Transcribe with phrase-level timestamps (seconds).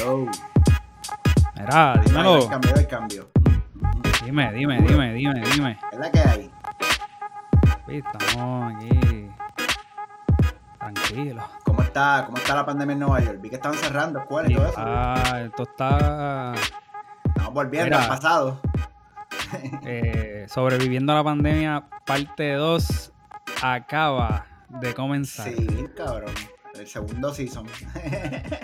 [0.00, 0.26] Yo.
[1.56, 2.36] Mira, dímelo.
[2.38, 3.30] El cambio, el cambio.
[4.24, 5.78] Dime, dime, dime, dime, dime.
[5.92, 6.50] ¿Es la que hay?
[7.88, 9.28] Estamos aquí.
[10.78, 11.44] Tranquilos.
[11.64, 13.38] ¿Cómo está, ¿Cómo está la pandemia en Nueva York?
[13.42, 14.74] Vi que estaban cerrando escuelas y todo eso.
[14.78, 16.54] Ah, esto está
[17.24, 18.02] Estamos volviendo Mira.
[18.02, 18.60] al pasado.
[19.84, 23.12] eh, sobreviviendo a la pandemia, parte 2
[23.62, 25.48] acaba de comenzar.
[25.48, 26.32] Sí, cabrón.
[26.84, 27.66] El segundo season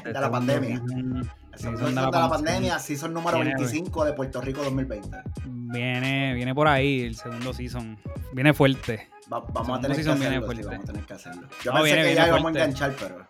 [0.04, 0.74] de la pandemia.
[0.76, 5.22] El segundo season de la pandemia, season número Viene, 25 de Puerto Rico 2020.
[5.44, 7.98] Viene, viene por ahí el segundo season.
[8.32, 9.08] Viene fuerte.
[9.32, 11.48] Va- vamos a tener que hacerlo, sí, vamos a tener que hacerlo.
[11.64, 13.26] Yo No, pensé viene- que viene ya íbamos a enganchar, pero...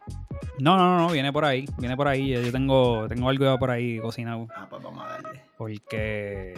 [0.59, 1.66] No, no, no, viene por ahí.
[1.78, 2.28] Viene por ahí.
[2.30, 4.46] Yo tengo, tengo algo por ahí cocinado.
[4.56, 5.42] Ah, pues vamos a darle.
[5.59, 6.54] Porque.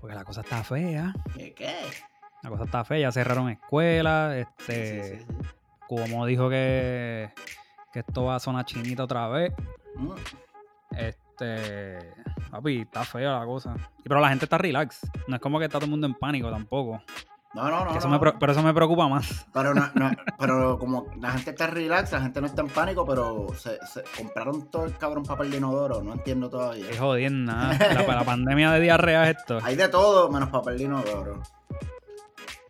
[0.00, 1.14] Porque la cosa está fea.
[1.34, 1.52] ¿Qué?
[1.54, 1.72] ¿Qué?
[2.42, 2.98] La cosa está fea.
[2.98, 4.34] Ya cerraron escuelas.
[4.36, 5.18] Este.
[5.18, 5.36] sí, sí.
[5.88, 7.30] Como dijo que.
[7.92, 9.52] Que esto va a sonar chinita otra vez.
[9.96, 10.12] Mm.
[10.96, 12.12] Este.
[12.50, 13.74] Papi, está fea la cosa.
[13.98, 15.00] Y Pero la gente está relax.
[15.26, 17.02] No es como que está todo el mundo en pánico tampoco.
[17.54, 17.92] No, no, no.
[17.92, 18.14] Que eso no.
[18.14, 19.46] me pre- pero eso me preocupa más.
[19.52, 23.06] Pero, no, no, pero como la gente está relax, la gente no está en pánico,
[23.06, 26.90] pero se, se compraron todo el cabrón papel de inodoro, no entiendo todavía.
[26.90, 27.70] Es jodienda.
[27.94, 29.58] La, la pandemia de diarrea es esto.
[29.62, 31.42] Hay de todo menos papel de inodoro.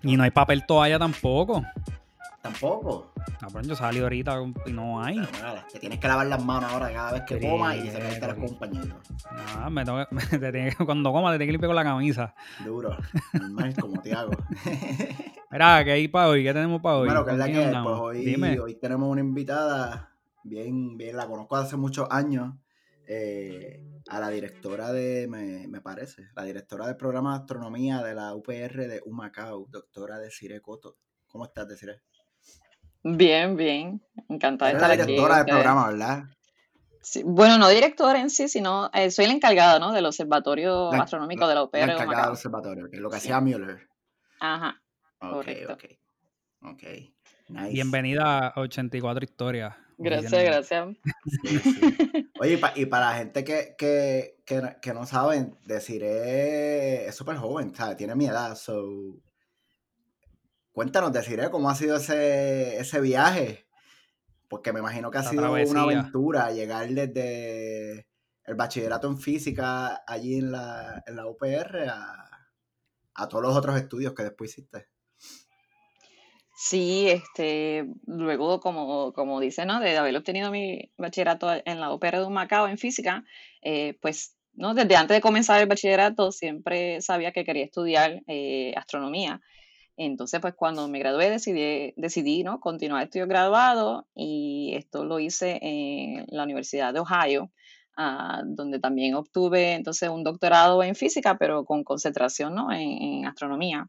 [0.03, 1.65] Y no hay papel toalla tampoco.
[2.51, 3.13] Tampoco.
[3.41, 5.21] Cabrón, yo salí ahorita y no hay.
[5.33, 8.21] Pero, te tienes que lavar las manos ahora cada vez que comas y se te
[8.21, 8.97] pero- con un pañito.
[9.31, 12.35] Ah, me tengo te que- cuando coma te tiene que limpiar con la camisa.
[12.65, 12.97] Duro.
[13.33, 14.31] Normal, como te hago.
[15.51, 16.45] Mira, ¿qué hay para hoy?
[16.45, 17.07] ¿Qué tenemos para hoy?
[17.07, 18.61] Bueno, que es ¿Con la que es, pues hoy, Dime.
[18.61, 20.13] hoy tenemos una invitada
[20.45, 22.55] bien, bien, la conozco hace muchos años,
[23.09, 28.15] eh, a la directora de, me, me parece, la directora del programa de astronomía de
[28.15, 30.97] la UPR de Humacao, doctora Desiree Coto.
[31.29, 32.01] ¿Cómo estás, Desiree?
[33.09, 34.03] Bien, bien.
[34.29, 35.13] Encantada de la estar aquí.
[35.13, 36.25] directora del programa, ¿verdad?
[37.03, 39.93] Sí, bueno, no directora en sí, sino eh, soy la encargada, ¿no?
[39.93, 43.09] Del observatorio La- astronómico de la La UPR de encargada del observatorio, que es lo
[43.11, 43.29] que Sí.
[43.29, 43.87] hacía Mueller.
[44.41, 44.83] Ajá.
[45.21, 45.73] Ok, Correcto.
[45.75, 45.85] ok.
[46.73, 46.83] Ok.
[47.49, 47.71] Nice.
[47.73, 49.75] Bienvenida a 84 historias.
[49.99, 50.89] Gracias, gracias.
[51.45, 52.31] Sí, sí.
[52.41, 57.07] Oye, y, pa- y para la gente que, que, que, no- que no saben, Desiree
[57.07, 57.97] es súper joven, ¿sabes?
[57.97, 58.83] Tiene mi edad, so...
[60.77, 63.67] Cuéntanos, Desiree, ¿cómo ha sido ese, ese viaje?
[64.47, 68.07] Porque me imagino que ha sido una aventura llegar desde
[68.45, 72.29] el bachillerato en física allí en la, en la UPR a,
[73.15, 74.89] a todos los otros estudios que después hiciste.
[76.55, 79.81] Sí, este, luego, como, como dice, ¿no?
[79.81, 83.25] De haber obtenido mi bachillerato en la UPR de Humacao en física,
[83.63, 84.75] eh, pues, ¿no?
[84.75, 89.41] Desde antes de comenzar el bachillerato siempre sabía que quería estudiar eh, astronomía.
[89.97, 92.61] Entonces, pues cuando me gradué decidí, decidí ¿no?
[92.61, 97.51] continuar estudios graduados y esto lo hice en la Universidad de Ohio,
[97.97, 102.71] ah, donde también obtuve entonces un doctorado en física, pero con concentración ¿no?
[102.73, 103.89] en, astronomía.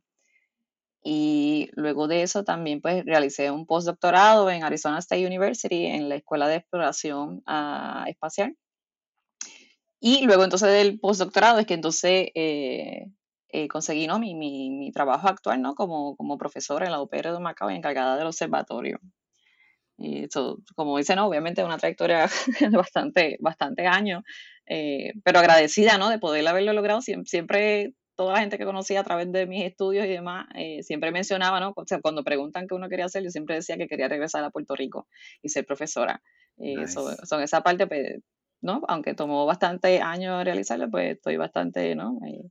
[1.03, 6.15] Y luego de eso también pues realicé un postdoctorado en Arizona State University en la
[6.15, 8.55] Escuela de Exploración ah, Espacial.
[9.99, 13.07] Y luego entonces del postdoctorado es que entonces eh,
[13.49, 14.19] eh, conseguí ¿no?
[14.19, 15.75] mi, mi, mi trabajo actual ¿no?
[15.75, 18.99] como, como profesora en la UPR de Macao y encargada del observatorio.
[19.97, 21.25] Y eso, como dice, ¿no?
[21.27, 22.27] obviamente una trayectoria
[22.59, 24.23] de bastante, bastante años,
[24.67, 26.09] eh, pero agradecida ¿no?
[26.09, 27.01] de poder haberlo logrado.
[27.01, 30.83] Siempre, siempre, toda la gente que conocía a través de mis estudios y demás, eh,
[30.83, 31.73] siempre mencionaba, ¿no?
[31.75, 34.49] O sea, cuando preguntan qué uno quería hacer, yo siempre decía que quería regresar a
[34.51, 35.07] Puerto Rico
[35.41, 36.21] y ser profesora.
[36.57, 36.93] Eh, Nice.
[36.93, 38.19] so- so en esa parte, pues,
[38.61, 38.81] ¿no?
[38.87, 42.19] Aunque tomó bastante años realizarlo, pues estoy bastante, ¿no?
[42.25, 42.49] Eh,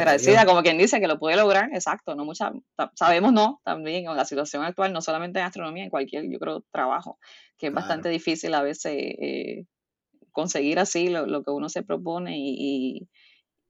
[0.00, 2.52] agradecida, como quien dice, que lo pude lograr, exacto, no mucha,
[2.94, 6.64] sabemos no, también con la situación actual, no solamente en astronomía, en cualquier, yo creo,
[6.70, 7.18] trabajo,
[7.56, 7.86] que es Claro.
[7.86, 9.64] bastante difícil a veces eh,
[10.32, 13.08] conseguir así lo, lo que uno se propone y, y-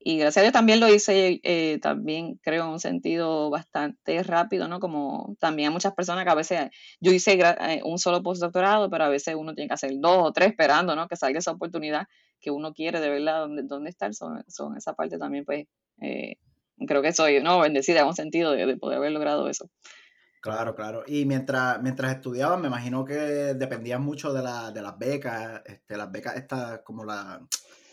[0.00, 4.68] y gracias a Dios también lo hice, eh, también creo en un sentido bastante rápido,
[4.68, 4.78] ¿no?
[4.78, 9.04] Como también hay muchas personas que a veces, yo hice eh, un solo postdoctorado, pero
[9.04, 11.08] a veces uno tiene que hacer dos o tres esperando, ¿no?
[11.08, 12.06] Que salga esa oportunidad
[12.40, 15.66] que uno quiere de verdad dónde, dónde estar, son, son esa parte también, pues,
[16.00, 16.36] eh,
[16.86, 17.58] creo que soy, ¿no?
[17.58, 19.68] Bendecida en un sentido de, de poder haber logrado eso.
[20.40, 21.02] Claro, claro.
[21.06, 25.96] Y mientras, mientras estudiabas, me imagino que dependías mucho de, la, de las becas, este,
[25.96, 27.40] las becas estas, como la,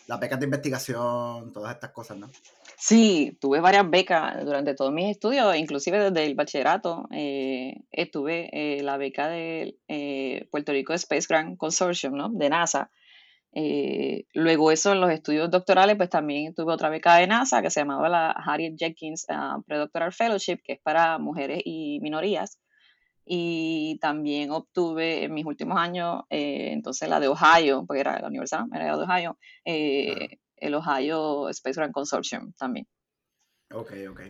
[0.08, 2.30] las becas de investigación, todas estas cosas, ¿no?
[2.78, 7.08] Sí, tuve varias becas durante todos mis estudios, inclusive desde el bachillerato.
[7.12, 12.30] eh, estuve eh, la beca del eh, Puerto Rico Space Grant Consortium, ¿no?
[12.30, 12.92] De NASA.
[13.58, 17.70] Eh, luego eso, en los estudios doctorales, pues también tuve otra beca de NASA que
[17.70, 22.60] se llamaba la Harriet Jenkins ah, Predoctoral Fellowship, que es para mujeres y minorías.
[23.26, 28.28] Y también obtuve en mis últimos años, eh, entonces la de Ohio, porque era la
[28.28, 32.88] universidad, era de Ohio, eh, el Ohio Space Grant Consortium también.
[33.72, 34.22] Ok, ok.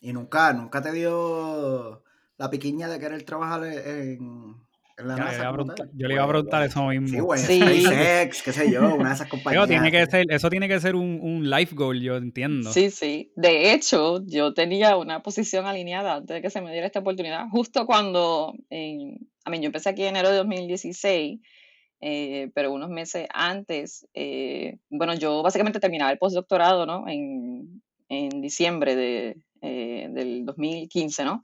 [0.00, 2.04] ¿Y nunca, nunca te dio
[2.36, 4.63] la piquiña de querer trabajar en
[4.96, 5.52] la NASA?
[5.94, 7.08] yo le iba a preguntar eso mismo.
[7.08, 9.66] Sí, bueno, SpaceX, qué sé yo, una de esas compañías.
[9.68, 12.72] tiene que ser, eso tiene que ser un, un life goal, yo entiendo.
[12.72, 13.32] Sí, sí.
[13.36, 17.48] De hecho, yo tenía una posición alineada antes de que se me diera esta oportunidad,
[17.50, 21.40] justo cuando, a mí, yo empecé aquí en enero de 2016.
[22.06, 27.08] Eh, pero unos meses antes, eh, bueno, yo básicamente terminaba el postdoctorado, ¿no?
[27.08, 31.40] En, en diciembre de, eh, del 2015, ¿no?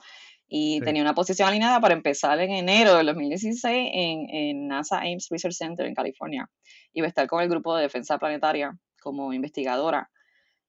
[0.53, 5.27] Y tenía una posición alineada para empezar en enero del 2016 en, en, NASA Ames
[5.29, 6.49] Research Center en California.
[6.91, 10.11] Iba a estar con el grupo de defensa planetaria como investigadora.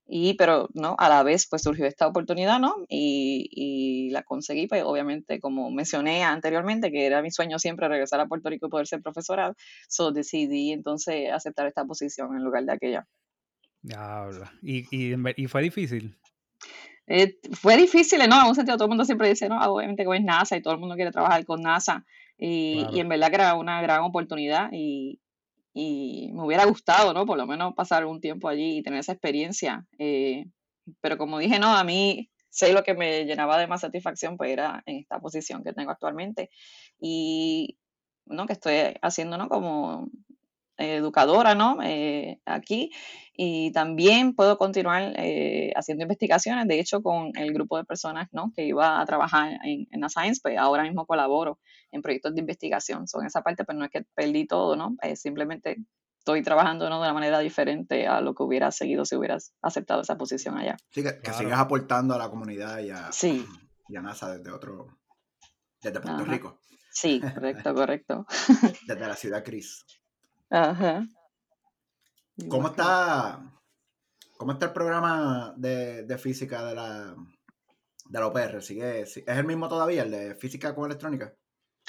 [0.07, 0.95] Y, pero, ¿no?
[1.01, 2.77] A la vez, pues surgió esta oportunidad, ¿no?
[2.89, 8.21] Y, y, la conseguí, pues, obviamente, como mencioné anteriormente, que era mi sueño siempre regresar
[8.21, 9.53] a Puerto Rico y poder ser profesora,
[9.89, 13.09] so decidí entonces aceptar esta posición en lugar de aquella.
[13.83, 14.29] Ya,
[14.63, 16.17] ¿Y, y, y fue difícil?
[17.15, 18.41] Eh, fue difícil, ¿no?
[18.41, 20.73] En un sentido, todo el mundo siempre dice, no, obviamente que es NASA y todo
[20.73, 22.07] el mundo quiere trabajar con NASA.
[22.39, 25.21] Y, y en verdad que era una gran oportunidad y,
[25.75, 27.27] y, me hubiera gustado, ¿no?
[27.27, 29.87] Por lo menos pasar un tiempo allí y tener esa experiencia.
[29.99, 30.47] Eh,
[31.03, 34.51] pero como dije, no, a mí sé lo que me llenaba de más satisfacción, pues
[34.51, 36.49] era en esta posición que tengo actualmente.
[36.99, 37.77] Y,
[38.25, 38.47] ¿no?
[38.47, 39.51] Que estoy haciendo, ¿no?
[39.51, 40.09] Como
[40.77, 41.79] educadora, ¿no?
[41.83, 42.91] Eh, aquí.
[43.35, 46.69] Y también puedo continuar eh, haciendo investigaciones.
[46.69, 48.53] De hecho, con el grupo de personas, ¿no?
[48.55, 51.59] Que iba a trabajar en, en la Science, pues ahora mismo colaboro
[51.91, 53.07] en proyectos de investigación.
[53.07, 54.97] Son esa parte, pero pues, no es que perdí todo, ¿no?
[55.03, 55.79] Eh, simplemente
[56.19, 56.97] estoy trabajando ¿no?
[56.97, 60.77] de una manera diferente a lo que hubiera seguido si hubieras aceptado esa posición allá.
[60.91, 63.45] Sí, que, sigas aportando a la comunidad y a, sí.
[63.89, 64.87] y a NASA desde otro,
[65.81, 66.61] desde Puerto Rico.
[66.93, 68.27] Sí, correcto, correcto.
[68.87, 69.85] desde la ciudad Cris.
[70.53, 71.07] Ajá.
[72.51, 73.41] ¿Cómo está,
[74.37, 77.17] ¿Cómo está el programa de, de física de la,
[78.05, 78.61] de la OPR?
[78.61, 81.35] ¿Sigue, ¿Es el mismo todavía, el de física con electrónica?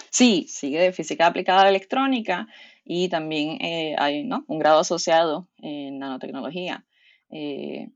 [0.10, 2.48] Sí, sigue de física aplicada a la electrónica
[2.86, 4.45] y también eh, hay ¿no?
[4.48, 6.86] un grado asociado en nanotecnología.
[7.31, 7.89] Eh,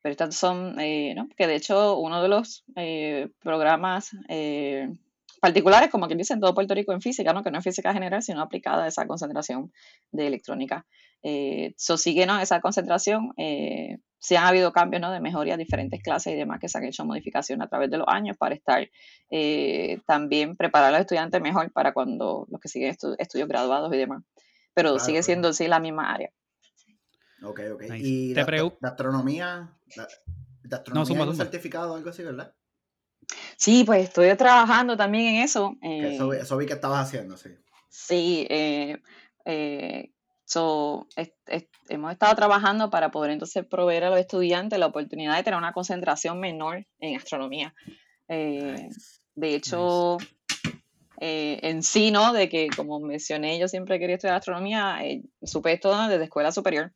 [0.00, 1.28] pero estas son, eh, ¿no?
[1.36, 2.64] que de hecho uno de los
[3.40, 4.16] programas
[5.40, 7.42] particulares, como quien dice, en todo Puerto Rico en física, ¿no?
[7.42, 9.72] que no es física general, sino aplicada a esa concentración
[10.12, 10.86] de electrónica.
[11.22, 12.38] Eh, so sigue ¿no?
[12.40, 13.32] esa concentración.
[13.36, 15.10] Eh, sí han habido cambios ¿no?
[15.10, 18.08] de mejoría, diferentes clases y demás que se han hecho modificaciones a través de los
[18.08, 18.88] años para estar
[19.30, 23.96] eh, también preparar a los estudiantes mejor para cuando los que siguen estudios graduados y
[23.96, 24.22] demás.
[24.74, 26.30] Pero sigue siendo sí la misma área.
[27.42, 27.82] Ok, ok.
[27.96, 28.40] ¿Y de,
[28.82, 29.74] astronomía?
[30.62, 32.54] ¿De astronomía no, un certificado o algo así, verdad?
[33.56, 35.76] Sí, pues estoy trabajando también en eso.
[35.80, 37.50] eso, eh, eso, vi que estabas haciendo, sí.
[37.88, 38.98] Sí, eh,
[39.44, 40.10] eh,
[41.88, 45.72] hemos estado trabajando para poder entonces proveer a los estudiantes la oportunidad de tener una
[45.72, 47.74] concentración menor en astronomía.
[48.28, 50.18] De hecho,
[51.18, 52.32] en sí, ¿no?
[52.32, 55.00] De que, como mencioné, yo siempre quería estudiar astronomía,
[55.42, 56.92] supe esto desde escuela superior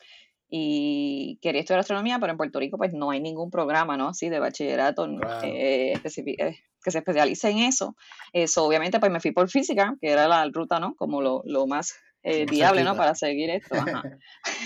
[0.53, 4.09] y quería estudiar astronomía, pero en Puerto Rico pues no hay ningún programa, ¿no?
[4.09, 5.07] Así de bachillerato
[5.45, 7.95] eh, eh, que se especialice en eso.
[8.33, 10.97] Eso obviamente pues me fui por física, que era la ruta, ¿no?
[10.97, 12.97] Como lo, lo más eh, viable, ¿no?
[12.97, 13.77] Para seguir esto.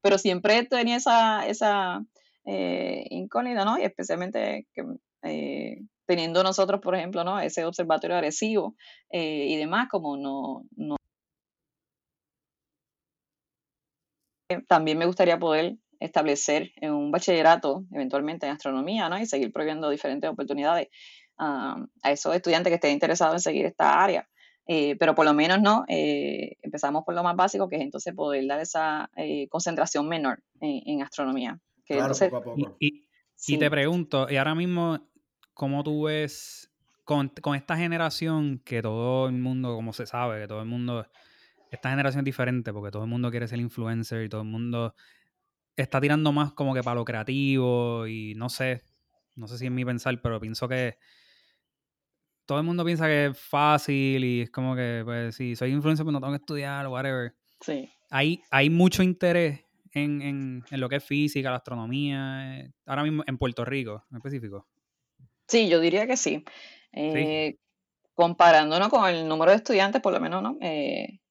[0.00, 2.00] pero siempre tenía esa, esa
[2.44, 3.78] incógnita, ¿no?
[3.78, 7.38] Y especialmente que, teniendo nosotros, por ejemplo, ¿no?
[7.40, 8.74] Ese observatorio agresivo
[9.12, 10.96] y demás, como no, no
[14.66, 19.18] también me gustaría poder establecer en un bachillerato, eventualmente en astronomía, ¿no?
[19.18, 20.88] Y seguir prohibiendo diferentes oportunidades
[21.38, 24.28] a esos estudiantes que estén interesados en seguir esta área.
[24.66, 28.14] Eh, pero por lo menos no, eh, empezamos por lo más básico, que es entonces
[28.14, 31.58] poder dar esa eh, concentración menor en, astronomía.
[31.84, 32.76] claro, poco a poco.
[32.78, 35.00] Y, te pregunto, y ahora mismo,
[35.52, 36.70] ¿cómo tú ves
[37.02, 41.04] con, con, esta generación que todo el mundo, como se sabe, que todo el mundo
[41.72, 44.94] esta generación es diferente porque todo el mundo quiere ser influencer y todo el mundo
[45.74, 48.82] está tirando más como que para lo creativo y no sé,
[49.36, 50.98] no sé si es mi pensar, pero pienso que
[52.44, 56.04] todo el mundo piensa que es fácil y es como que, pues, si soy influencer,
[56.04, 57.34] pues no tengo que estudiar o whatever.
[57.60, 57.90] Sí.
[58.10, 63.04] Hay, hay mucho interés en, en, en, lo que es física, la astronomía, eh, ahora
[63.04, 64.68] mismo en Puerto Rico en específico.
[65.48, 66.44] Sí, yo diría que sí.
[66.92, 67.56] Eh,
[68.12, 70.58] comparándonos con el número de estudiantes, por lo menos, ¿no?
[70.60, 71.21] Eh,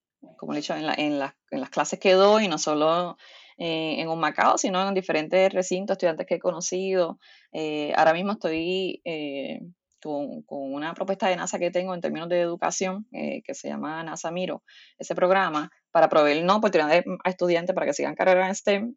[0.42, 3.16] como he dicho, en, en, las clases que doy, no solo
[3.60, 7.20] eh, en un Macao, sino en diferentes recintos, estudiantes que he conocido.
[7.52, 9.60] Eh, ahora mismo estoy eh,
[10.02, 14.04] con, una propuesta de NASA que tengo en términos de educación, eh, que se llama
[14.04, 14.64] NASA Miro,
[14.98, 18.96] ese programa, para proveer no oportunidades a estudiantes para que sigan carrera en STEM.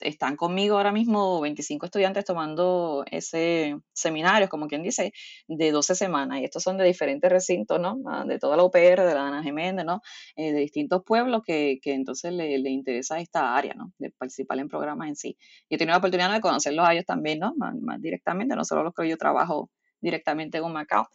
[0.00, 5.12] Están conmigo ahora mismo 25 estudiantes tomando ese seminario, como quien dice,
[5.48, 6.40] de 12 semanas.
[6.40, 7.96] Y estos son de diferentes recintos, ¿no?
[8.06, 9.42] Ah, de toda la UPR, de la Ana
[9.84, 10.02] ¿no?
[10.36, 13.92] Eh, de distintos pueblos que, entonces le, interesa esta área, ¿no?
[13.98, 15.38] De participar en programas en sí.
[15.68, 17.54] Y he tenido la oportunidad de conocerlos a ellos también, ¿no?
[17.56, 21.08] Más, directamente, no solo los que yo trabajo directamente con Macao.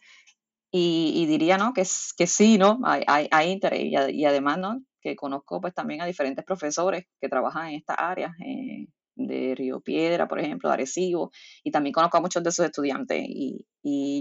[0.72, 1.72] Y, diría, ¿no?
[1.72, 1.82] Que,
[2.16, 2.80] que sí, ¿no?
[2.84, 4.82] Hay, hay, hay interés y, y además, ¿no?
[5.00, 9.80] Que conozco pues también a diferentes profesores que trabajan en estas áreas, eh, de Río
[9.80, 11.30] Piedra, por ejemplo, de Arecibo,
[11.62, 13.66] y también conozco a muchos de esos estudiantes y,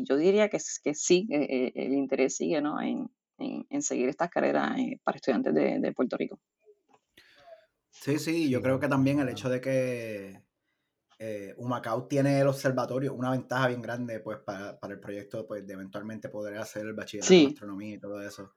[0.07, 2.81] yo diría que, que sí, eh, eh, el interés sigue ¿no?
[2.81, 3.09] en,
[3.81, 6.39] seguir estas carreras para estudiantes de, Puerto Rico.
[7.91, 10.41] Sí, sí, yo creo que también el hecho de que
[11.57, 16.27] Humacao tiene el observatorio, una ventaja bien grande pues para, el proyecto pues, de eventualmente
[16.27, 18.53] poder hacer el bachillerato en astronomía y todo eso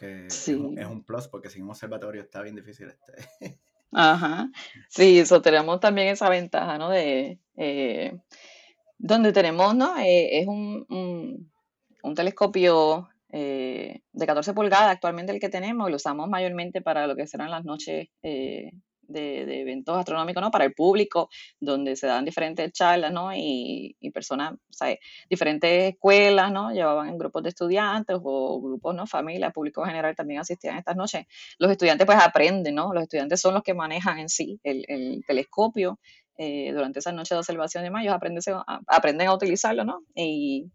[0.00, 3.58] que es, un, plus porque sin un observatorio está bien difícil este.
[3.92, 4.48] Ajá,
[4.88, 6.88] sí, eso tenemos también esa ventaja, ¿no?
[6.88, 8.18] De, eh,
[8.96, 9.98] donde tenemos, ¿no?
[9.98, 10.86] Eh, es un,
[12.02, 17.06] un, telescopio eh, de 14 pulgadas actualmente el que tenemos y lo usamos mayormente para
[17.06, 18.08] lo que serán las noches
[19.10, 20.50] de, eventos astronómicos, ¿no?
[20.50, 23.30] Para el público, donde se dan diferentes charlas, ¿no?
[23.34, 24.96] Y, personas, o sea,
[25.28, 26.72] diferentes escuelas, ¿no?
[26.72, 29.06] Llevaban grupos de estudiantes o grupos, ¿no?
[29.06, 31.26] Familia, público general también asistían estas noches.
[31.58, 32.92] Los estudiantes pues aprenden, ¿no?
[32.92, 35.98] Los estudiantes son los que manejan en sí el, el telescopio.
[36.42, 38.42] Eh, durante esas noches de observación de mayo aprenden,
[38.86, 40.04] aprenden a utilizarlo, ¿no?
[40.14, 40.70] Y,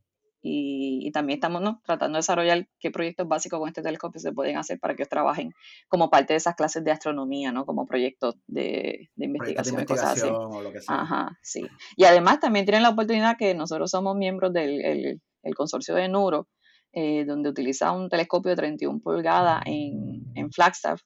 [0.48, 4.80] y, también estamos tratando de desarrollar qué proyectos básicos con este telescopio se pueden hacer
[4.80, 5.54] para que trabajen
[5.88, 7.66] como parte de esas clases de astronomía, ¿no?
[7.66, 10.28] Como proyectos de, investigación, y cosas así.
[10.30, 11.02] O lo que sea.
[11.02, 11.66] Ajá, sí.
[11.96, 15.20] Y además también tienen la oportunidad que nosotros somos miembros del
[15.56, 16.48] consorcio de Nuro,
[16.94, 21.02] eh, donde utiliza un telescopio de 31 pulgadas en, en Flagstaff.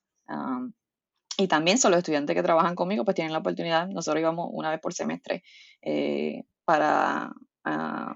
[1.38, 4.70] y también son los estudiantes que trabajan conmigo, pues tienen la oportunidad, nosotros íbamos una
[4.70, 5.44] vez por semestre
[5.82, 7.32] eh, para
[7.64, 8.16] ah,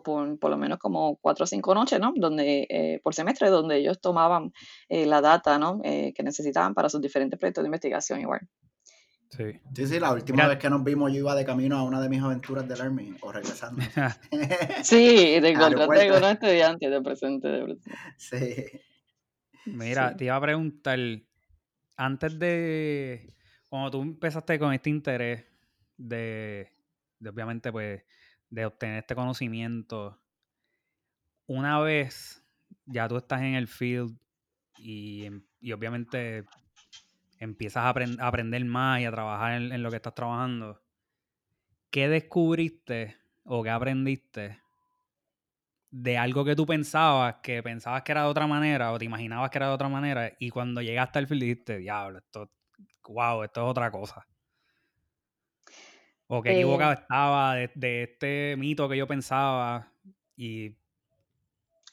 [0.00, 2.12] por, por, lo menos como cuatro o cinco noches, ¿no?
[2.16, 4.52] Donde, eh, por semestre, donde ellos tomaban
[4.88, 5.80] eh, la data, ¿no?
[5.84, 8.40] Eh, que necesitaban para sus diferentes proyectos de investigación igual.
[9.30, 9.44] Sí.
[9.74, 12.08] Sí, sí, la última vez que nos vimos yo iba de camino a una de
[12.08, 13.82] mis aventuras del Army o regresando.
[14.82, 17.90] sí, te encontraste con unos estudiantes de presente, de presente.
[18.18, 18.64] Sí.
[19.66, 20.98] Mira, te iba a preguntar,
[21.96, 23.34] antes de,
[23.68, 25.44] cuando tú empezaste con este interés
[25.96, 26.68] de,
[27.18, 28.02] de obviamente, pues,
[28.52, 30.20] de obtener este conocimiento,
[31.46, 32.44] una vez
[32.84, 34.14] ya tú estás en el field
[34.76, 35.42] y, em,
[35.74, 36.44] obviamente
[37.38, 40.82] empiezas a, aprender más y a trabajar en, lo que estás trabajando,
[41.90, 44.60] ¿qué descubriste o qué aprendiste
[45.90, 49.50] de algo que tú pensabas, que pensabas que era de otra manera o te imaginabas
[49.50, 52.52] que era de otra manera y cuando llegaste al field dijiste, diablo, esto,
[53.08, 54.26] wow, esto es otra cosa?
[56.34, 59.92] O que equivocado eh, estaba de, este mito que yo pensaba
[60.34, 60.74] y,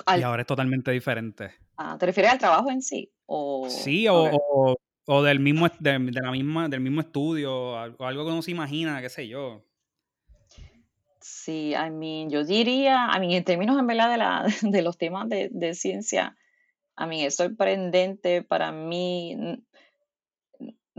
[0.06, 1.52] ahora es totalmente diferente.
[1.76, 3.12] Ah, ¿Te refieres al trabajo en sí?
[3.26, 8.32] O, sí, o, o, del, mismo, de, la misma, del mismo estudio, o algo que
[8.32, 9.62] uno se imagina, qué sé yo.
[11.20, 14.98] Sí, I mean, yo diría, a mí en términos en verdad de, la, de los
[14.98, 16.38] temas de, de ciencia,
[16.96, 19.66] a mí es sorprendente para mí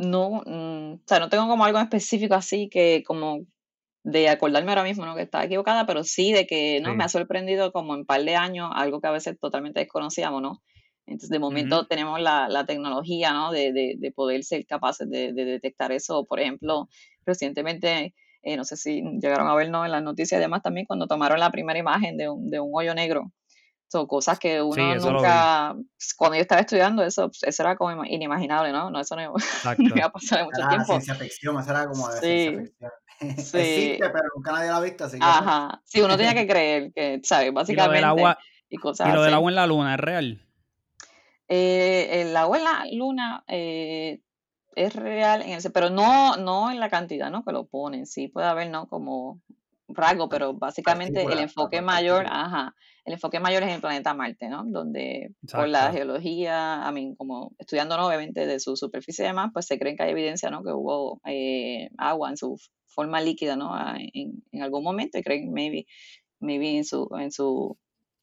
[0.01, 3.47] no, mm, o sea, no tengo como algo específico así que como
[4.03, 5.15] de acordarme ahora mismo, ¿no?
[5.15, 6.95] Que estaba equivocada, pero sí de que, ¿no?
[6.95, 10.41] Me ha sorprendido como en un par de años algo que a veces totalmente desconocíamos,
[10.43, 10.63] ¿no?
[11.07, 13.51] Entonces, de momento tenemos la, la, tecnología, ¿no?
[13.51, 16.25] De, de, de, poder ser capaces de, de, detectar eso.
[16.25, 16.89] Por ejemplo,
[17.27, 19.85] recientemente, eh, no sé si llegaron a ver, ¿no?
[19.85, 22.95] En las noticias, además también cuando tomaron la primera imagen de un, de un hoyo
[22.95, 23.33] negro
[23.91, 25.75] son cosas que uno nunca,
[26.17, 28.89] cuando yo estaba estudiando, eso, eso era como inimaginable, ¿no?
[28.89, 29.23] No, eso no,
[29.79, 30.87] iba a pasar en mucho era tiempo.
[30.87, 32.21] ciencia ficción, eso era como de sí.
[32.21, 32.91] ciencia ficción.
[33.21, 33.59] Sí.
[33.59, 35.25] Existe, pero nunca nadie la ha visto, así que...
[35.27, 37.53] Ajá, sí, uno tenía que creer que, ¿sabes?
[37.53, 38.39] Básicamente, y, lo del agua,
[38.71, 40.47] y cosas ¿Y lo del agua en la luna es real?
[41.47, 44.23] Eh, el agua en la luna eh,
[44.75, 47.45] es real, en ese, pero no, no en la cantidad, ¿no?
[47.45, 48.89] Que lo ponen, sí puede haber, ¿no?
[48.89, 49.43] Como
[49.95, 52.75] rasgo, pero básicamente el enfoque mayor, ajá,
[53.11, 54.65] el enfoque mayor es en el planeta Marte, ¿no?
[54.65, 59.67] Donde por la geología, a mí, como estudiando obviamente de su superficie y demás, pues
[59.67, 60.63] se creen que hay evidencia, ¿no?
[60.63, 63.75] Que hubo eh, agua en su forma líquida, ¿no?
[63.75, 65.87] Ah, en, en, algún momento y creen maybe,
[66.39, 67.77] maybe en su, en su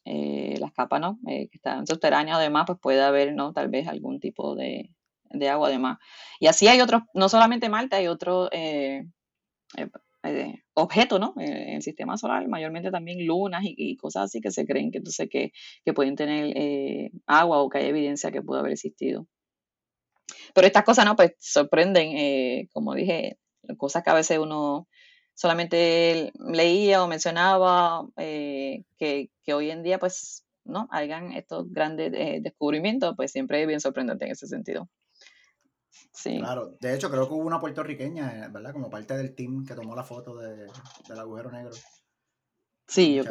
[0.06, 1.20] eh, las capas, ¿no?
[1.28, 3.52] Eh, que están subterráneas, además, pues puede haber, ¿no?
[3.52, 4.90] Tal vez algún tipo de,
[5.30, 5.98] de agua además.
[6.40, 8.50] Y así hay otros, no solamente Marte, hay otros
[10.30, 11.34] eh, objetos, ¿no?
[11.38, 15.28] En el sistema solar, mayormente también lunas y, cosas así que se creen que entonces
[15.30, 15.52] que,
[15.86, 19.28] que pueden tener eh, agua o que hay evidencia que pudo haber existido.
[20.54, 21.16] Pero estas cosas, ¿no?
[21.16, 23.38] Pues sorprenden, eh, como dije,
[23.78, 24.88] cosas que a veces uno
[25.34, 30.88] solamente leía o mencionaba, que, que, hoy en día, pues, ¿no?
[30.92, 34.90] Hagan estos grandes descubrimientos, pues siempre es bien sorprendente en ese sentido.
[36.24, 38.74] Claro, de hecho creo que hubo una puertorriqueña, eh, ¿verdad?
[38.74, 40.68] Como parte del team que tomó la foto de,
[41.08, 41.72] del agujero negro.
[42.88, 43.22] Sí,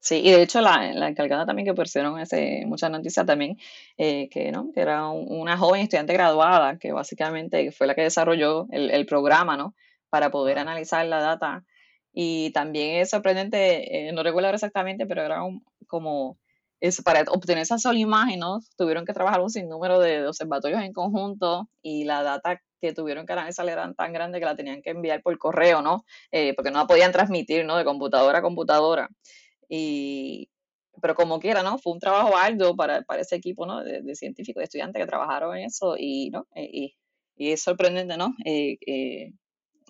[0.00, 3.58] sí, y de hecho la, la, encargada también que pusieron ese, muchas noticias también,
[3.98, 4.72] eh, que, ¿no?
[4.72, 9.56] que era una joven estudiante graduada, que básicamente fue la que desarrolló el, el programa,
[9.56, 9.74] ¿no?
[10.08, 11.64] Para poder analizar la data.
[12.12, 16.38] Y también es sorprendente, eh, no recuerdo exactamente, pero era un, como
[17.04, 18.60] para obtener esa sola imagen, ¿no?
[18.76, 23.32] Tuvieron que trabajar un sinnúmero de observatorios en conjunto y la data que tuvieron que
[23.32, 26.04] analizar eran tan grande que la tenían que enviar por correo, ¿no?
[26.32, 27.76] Eh, porque no la podían transmitir, ¿no?
[27.76, 29.08] De computadora a computadora.
[29.68, 30.50] Y,
[31.00, 31.78] pero como quiera, ¿no?
[31.78, 33.84] Fue un trabajo arduo para, para ese equipo, ¿no?
[33.84, 36.48] De, científicos, de estudiantes que trabajaron en eso y, ¿no?
[36.56, 36.96] Eh, y,
[37.36, 38.34] y es sorprendente, ¿no?
[38.44, 39.32] Eh,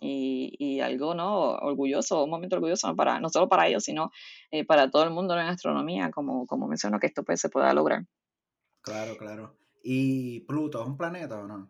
[0.02, 4.10] y, algo no orgulloso, un momento orgulloso para no solo para ellos, sino
[4.50, 7.72] eh, para todo el mundo en astronomía, como, como menciono, que esto pues, se pueda
[7.72, 8.04] lograr.
[8.82, 9.56] Claro, claro.
[9.82, 11.68] ¿Y Pluto es un planeta o no?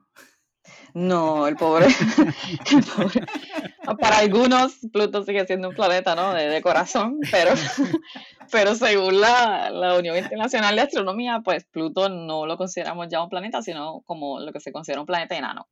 [0.95, 1.87] No, el pobre,
[4.01, 6.35] Para algunos, Pluto sigue siendo un planeta, ¿no?
[6.35, 7.53] De, corazón, pero,
[8.53, 13.29] pero según la, la, Unión Internacional de Astronomía, pues Pluto no lo consideramos ya un
[13.29, 15.67] planeta, sino como lo que se considera un planeta enano.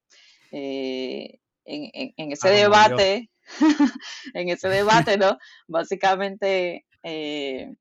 [0.51, 3.31] Eh, en, ese debate,
[4.35, 5.39] en ese debate, ¿no?
[5.69, 7.75] Básicamente, eh,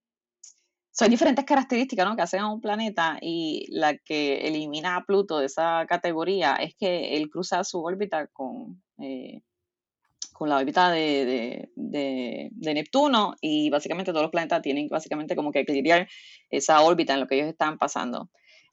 [1.00, 2.16] son diferentes características ¿no?
[2.18, 6.76] que hacen a un planeta y la que elimina a Pluto de esa categoría es
[6.76, 9.42] que él cruza su órbita con, eh,
[10.34, 15.54] con la órbita de, de, de, Neptuno y básicamente todos los planetas tienen básicamente como
[15.54, 16.08] que equilibrar
[16.50, 18.30] esa órbita en lo que ellos están pasando.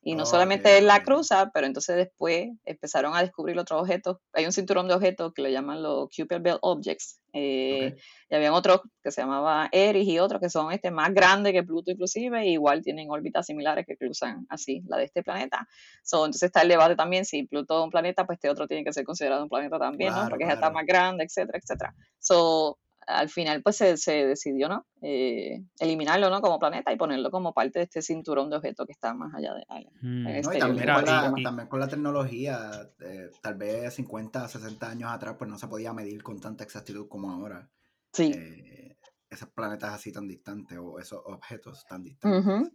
[0.07, 4.19] Y no solamente la cruza, pero entonces después empezaron a descubrir otros objetos.
[4.35, 7.21] Hay un cinturón de objetos que le llaman los Kuiper Belt Objects.
[7.33, 7.97] Eh,
[8.31, 11.65] y habían otros que se llamaba Eris y otros que son este, más grandes que
[11.65, 15.67] Pluto inclusive, e igual tienen órbitas similares que cruzan así la de este planeta.
[16.05, 18.85] So, entonces está el debate también, si Pluto es un planeta, pues este otro tiene
[18.85, 20.29] que ser considerado un planeta también, ¿no?
[20.29, 21.95] Porque está más grande, etcétera, etcétera.
[22.21, 24.87] So, al final pues se, se decidió, ¿no?
[25.01, 26.41] Eh, eliminarlo, ¿no?
[26.41, 29.55] Como planeta y ponerlo como parte de este cinturón de objetos que está más allá
[29.55, 29.65] de...
[30.03, 30.29] Mm.
[30.29, 35.37] y también, con la, también, con la, tecnología, eh, tal vez 50, 60 años atrás,
[35.39, 37.69] pues no se podía medir con tanta exactitud como ahora.
[38.13, 38.33] Sí.
[38.35, 38.97] Eh,
[39.31, 42.73] esos planetas así tan distantes o esos objetos tan distantes.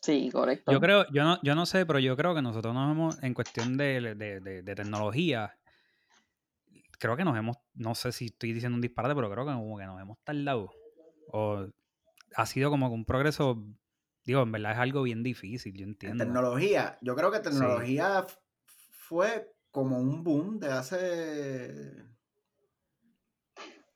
[0.00, 0.70] Sí, correcto.
[0.70, 3.32] Yo creo, yo no, yo no sé, pero yo creo que nosotros nos hemos, en
[3.32, 5.56] cuestión de, de, de, de tecnología,
[6.98, 9.78] creo que nos hemos, no sé si estoy diciendo un disparate, pero creo que como
[9.78, 10.70] que nos hemos tardado.
[11.28, 11.66] O
[12.36, 13.64] ha sido como un progreso,
[14.24, 16.24] digo, en verdad es algo bien difícil, yo entiendo.
[16.24, 18.26] tecnología, yo creo que tecnología
[18.90, 22.14] fue como un boom de hace...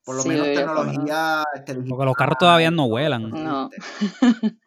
[0.04, 1.44] Por lo menos tecnología
[1.86, 3.28] Porque los carros todavía no vuelan.
[3.28, 3.68] No.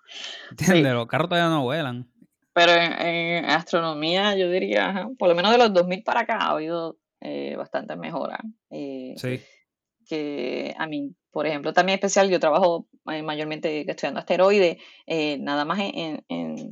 [0.51, 0.93] ¿Entiendes?
[0.93, 2.11] Los carros todavía no vuelan.
[2.53, 7.00] Pero en, astronomía, yo diría, por lo menos de los 2000 para acá, ha habido
[7.21, 8.39] eh, bastante mejora.
[8.71, 9.39] Eh, sí.
[10.07, 15.63] Que a mí, por ejemplo, también especial, yo trabajo eh, mayormente estudiando asteroides, eh, nada
[15.63, 16.23] más en,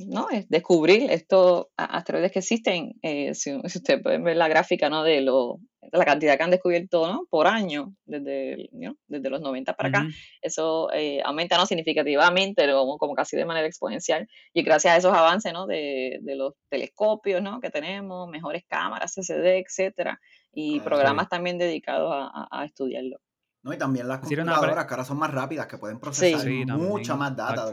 [0.08, 0.28] ¿no?
[0.30, 2.94] es descubrir estos asteroides que existen.
[3.02, 5.04] si, si ustedes pueden ver la gráfica ¿no?
[5.04, 5.60] de, lo,
[5.92, 7.26] la cantidad que han descubierto ¿no?
[7.30, 8.68] por año desde,
[9.06, 10.08] desde los 90 para acá,
[10.42, 10.90] eso
[11.24, 11.64] aumenta ¿no?
[11.64, 14.28] significativamente, como, como, casi de manera exponencial.
[14.52, 15.66] Y gracias a esos avances ¿no?
[15.66, 17.60] de, de los telescopios ¿no?
[17.60, 20.20] que tenemos, mejores cámaras, CCD, etcétera,
[20.52, 23.20] y programas también dedicados a, estudiarlo.
[23.62, 27.36] No, y también las computadoras que ahora son más rápidas, que pueden procesar mucha más
[27.36, 27.72] data.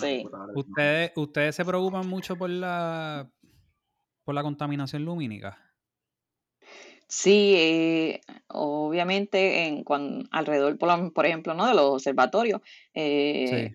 [0.00, 0.26] sí.
[0.54, 3.28] ¿Ustedes, ¿Ustedes se preocupan mucho por la,
[4.24, 5.58] por la contaminación lumínica?
[7.06, 11.66] Sí, eh, obviamente en cuando, alrededor, por, por, ejemplo, ¿no?
[11.66, 12.60] de los observatorios,
[12.94, 13.74] eh,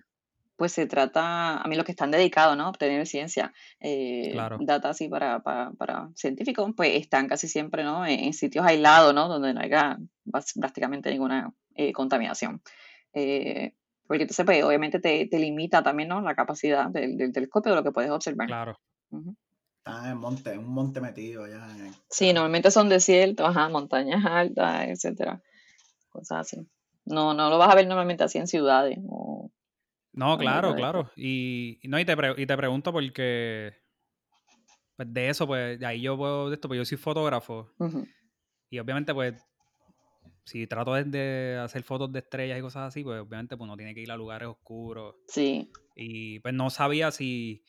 [0.56, 2.64] pues se trata, a mí los que están dedicados, ¿no?
[2.64, 8.06] A obtener ciencia, eh, data así para, para, para, científicos, pues están casi siempre, ¿no?
[8.06, 9.28] En, sitios aislados, ¿no?
[9.28, 9.98] Donde no haya
[10.58, 12.62] prácticamente ninguna eh, contaminación.
[13.12, 13.74] Eh,
[14.06, 16.20] porque entonces, pues, obviamente te, te, limita también, ¿no?
[16.22, 18.46] La capacidad del, telescopio de lo que puedes observar.
[18.46, 18.78] Claro.
[19.78, 21.66] Está en monte, un monte metido allá.
[22.08, 25.42] Sí, normalmente son desiertos, ajá, montañas altas, etcétera.
[26.08, 26.66] Cosas así.
[27.04, 29.50] No, no lo vas a ver normalmente así en ciudades o
[30.16, 31.10] no, claro, claro.
[31.16, 33.74] Y, no, y, te, y te pregunto porque
[34.96, 37.70] pues de eso, pues de ahí yo puedo, de esto, pues yo soy fotógrafo.
[38.70, 39.34] Y obviamente, pues,
[40.44, 43.94] si trato de hacer fotos de estrellas y cosas así, pues obviamente pues, uno tiene
[43.94, 45.16] que ir a lugares oscuros.
[45.28, 45.70] Sí.
[45.94, 47.62] Y pues no sabía si,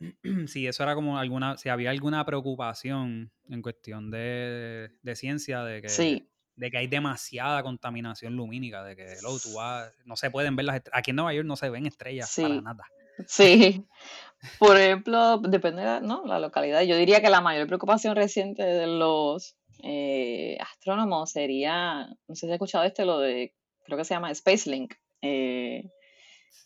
[0.46, 5.82] si eso era como alguna, si había alguna preocupación en cuestión de, de ciencia, de
[5.82, 6.30] que, Sí.
[6.56, 10.64] De que hay demasiada contaminación lumínica, de que hello, tú vas- no se pueden ver
[10.66, 10.98] las estrellas.
[10.98, 12.60] Aquí en Nueva York no se ven estrellas para Sí.
[12.62, 12.84] nada.
[13.26, 13.84] Sí.
[14.58, 16.24] Por ejemplo, depende de la, ¿no?
[16.26, 16.82] la localidad.
[16.82, 22.46] Yo diría que la mayor preocupación reciente de los eh, astrónomos sería, no sé si
[22.46, 25.90] has escuchado este, lo de, creo que se llama SpaceLink, eh,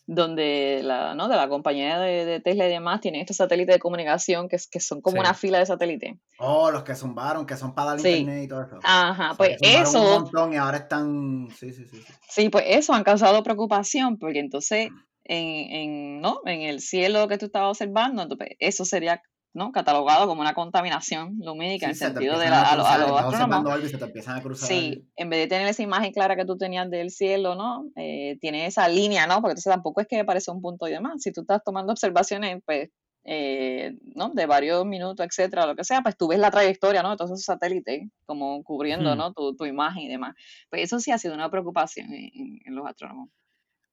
[0.07, 1.27] donde la, ¿no?
[1.27, 4.67] de la compañía de, de Tesla y demás tienen estos satélites de comunicación que, es-
[4.67, 5.19] que son como Sí.
[5.19, 6.15] una fila de satélites.
[6.39, 8.09] Oh, los que zumbaron, que son para dar Sí.
[8.09, 8.79] internet y todo eso.
[8.83, 11.47] Ajá, O sea, pues eso, un montón y ahora están.
[11.57, 11.97] Sí, sí, sí.
[12.01, 12.13] sí.
[12.29, 14.89] Sí, pues eso han causado preocupación, porque entonces
[15.23, 16.41] en, en, ¿no?
[16.45, 19.21] en el cielo que tú estabas observando, entonces eso sería
[19.53, 19.71] ¿no?
[19.71, 23.33] catalogado como una contaminación lumínica en Sí, te sentido de la- a cruzar, los astrónomos.
[23.33, 24.67] observando algo y se te empiezan a cruzar.
[24.69, 27.85] Sí, en vez de tener esa imagen clara que tú tenías del cielo, ¿no?
[27.95, 29.35] Eh, tiene esa línea, ¿no?
[29.41, 31.21] Porque entonces tampoco es que aparece un punto y demás.
[31.21, 32.89] Si tú estás tomando observaciones, pues,
[33.23, 34.29] eh, ¿no?
[34.29, 37.11] De varios minutos, etcétera, lo que sea, pues tú ves la trayectoria, ¿no?
[37.11, 39.17] De todos esos satélites, como cubriendo, Hmm.
[39.17, 39.33] ¿no?
[39.33, 40.33] Tu, tu imagen y demás.
[40.69, 43.29] Pues eso sí ha sido una preocupación en, en- en los astrónomos.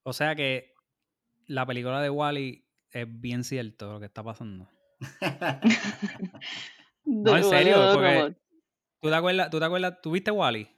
[0.05, 0.73] O sea que
[1.47, 4.69] la película de Wally es bien cierto lo que está pasando.
[7.05, 8.37] No, en serio, porque-.
[9.01, 9.51] ¿Tú te acuerdas?
[9.51, 9.95] ¿Tú te acuerdas?
[10.03, 10.69] ¿Tuviste Wally?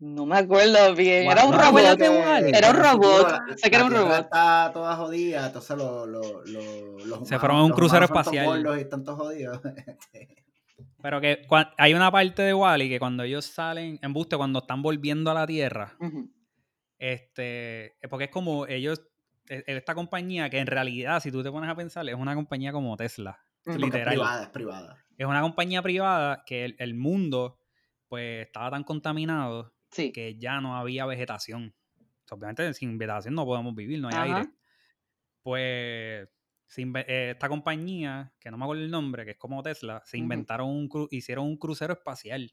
[0.00, 1.28] No me acuerdo bien.
[1.30, 2.44] Era un ¿No te robot.
[2.54, 3.28] Era un robot.
[3.56, 4.20] Sé que era un robot.
[4.24, 8.46] Está toda jodida, entonces lo- lo- lo- los Se humanos- fueron a un crucero espacial.
[8.46, 9.60] gordos y están todos jodidos.
[11.02, 11.46] Pero que
[11.78, 15.34] hay una parte de Wally que cuando ellos salen en buste, cuando están volviendo a
[15.34, 16.30] la Tierra, Ujú.
[16.98, 19.02] este, es porque es como ellos,
[19.48, 22.96] esta compañía que en realidad, si tú te pones a pensar, es una compañía como
[22.96, 23.38] Tesla.
[23.66, 23.72] Ujú.
[23.72, 24.14] Porque es Literal.
[24.14, 25.04] privada, es privada.
[25.16, 27.58] Es una compañía privada que el, el mundo,
[28.08, 30.12] pues, estaba tan contaminado Sí.
[30.12, 31.74] que ya no había vegetación.
[32.30, 34.24] Obviamente, sin vegetación no podemos vivir, no hay Ajá.
[34.38, 34.50] aire.
[35.42, 36.28] Pues,
[36.76, 40.68] eh, esta compañía, que no me acuerdo el nombre, que es como Tesla, se inventaron
[40.68, 42.52] un, cru- hicieron un crucero espacial.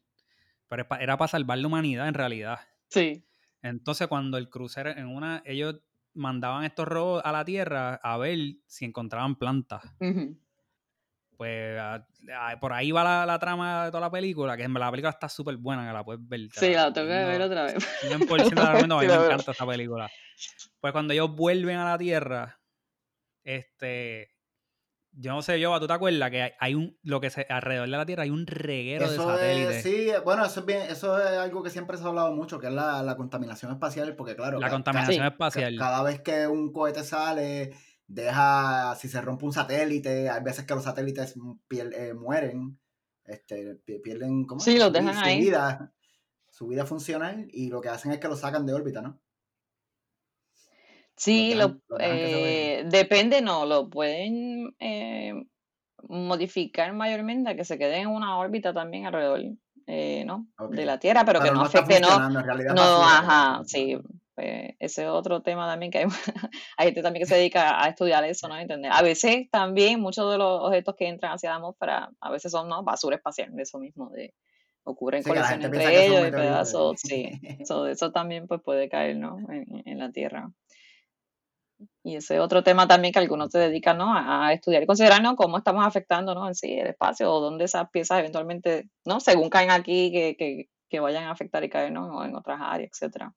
[0.68, 2.58] Pero era para salvar la humanidad en realidad.
[2.88, 3.24] Sí.
[3.62, 5.76] Entonces, cuando el crucero, en una, ellos
[6.16, 9.82] mandaban estos robots a la Tierra a ver si encontraban plantas.
[11.36, 12.06] Pues a-
[12.38, 15.10] a- por ahí va la, la trama de toda la película, que en la película
[15.10, 16.48] está súper buena, que la puedes ver.
[16.52, 17.74] Sí, la tengo que ver otra vez.
[18.00, 18.08] 100%
[18.54, 20.10] la recomiendo, a mí me encanta esta película.
[20.80, 22.58] Pues cuando ellos vuelven a la Tierra,
[23.44, 24.30] este,
[25.16, 27.96] yo no sé, yo, ¿tú te acuerdas que hay, un, lo que se, alrededor de
[27.96, 29.76] la Tierra hay un reguero de Eso satélites?
[29.76, 32.58] es, sí, bueno, eso es bien, eso es algo que siempre se ha hablado mucho,
[32.58, 35.72] que es la, la contaminación espacial, porque claro, la ca- contaminación espacial.
[35.74, 37.72] ca- cada vez que un cohete sale,
[38.06, 41.34] deja, si se rompe un satélite, hay veces que los satélites
[41.68, 42.78] pier- eh, mueren,
[43.24, 44.60] este, pi- pierden, ¿cómo?
[44.60, 45.38] Sí, los dejan su ahí.
[45.40, 45.94] vida,
[46.50, 49.20] su vida funcional, y lo que hacen es que los sacan de órbita, ¿no?
[51.16, 55.32] Sí, lo, eh, depende, no, lo pueden eh,
[56.08, 59.40] modificar mayormente a que se queden en una órbita también alrededor,
[59.86, 60.46] eh, ¿no?
[60.70, 63.98] De la Tierra, pero, que no está afecte, no, no, ajá, no sí,
[64.34, 66.04] pues, ese es otro tema también que hay,
[66.76, 68.58] hay gente también que se dedica a estudiar eso, ¿no?
[68.58, 68.92] ¿Entender?
[68.92, 72.68] A veces también muchos de los objetos que entran hacia la atmósfera, a veces son,
[72.68, 72.82] ¿no?
[72.82, 74.34] Basura espacial, de eso mismo, de
[74.84, 79.38] ocurren Sí, colisiones entre ellos y pedazos, sí, eso, eso también pues puede caer, ¿no?
[79.50, 80.52] En, en la Tierra.
[82.02, 84.14] Y ese es otro tema también que algunos se dedican ¿no?
[84.14, 85.36] a, a estudiar y considerar ¿no?
[85.36, 86.46] cómo estamos afectando ¿no?
[86.48, 89.20] en sí el espacio o dónde esas piezas eventualmente, ¿no?
[89.20, 92.24] según caen aquí, que, que, que vayan a afectar y caer ¿no?
[92.24, 93.34] en otras áreas, etcétera.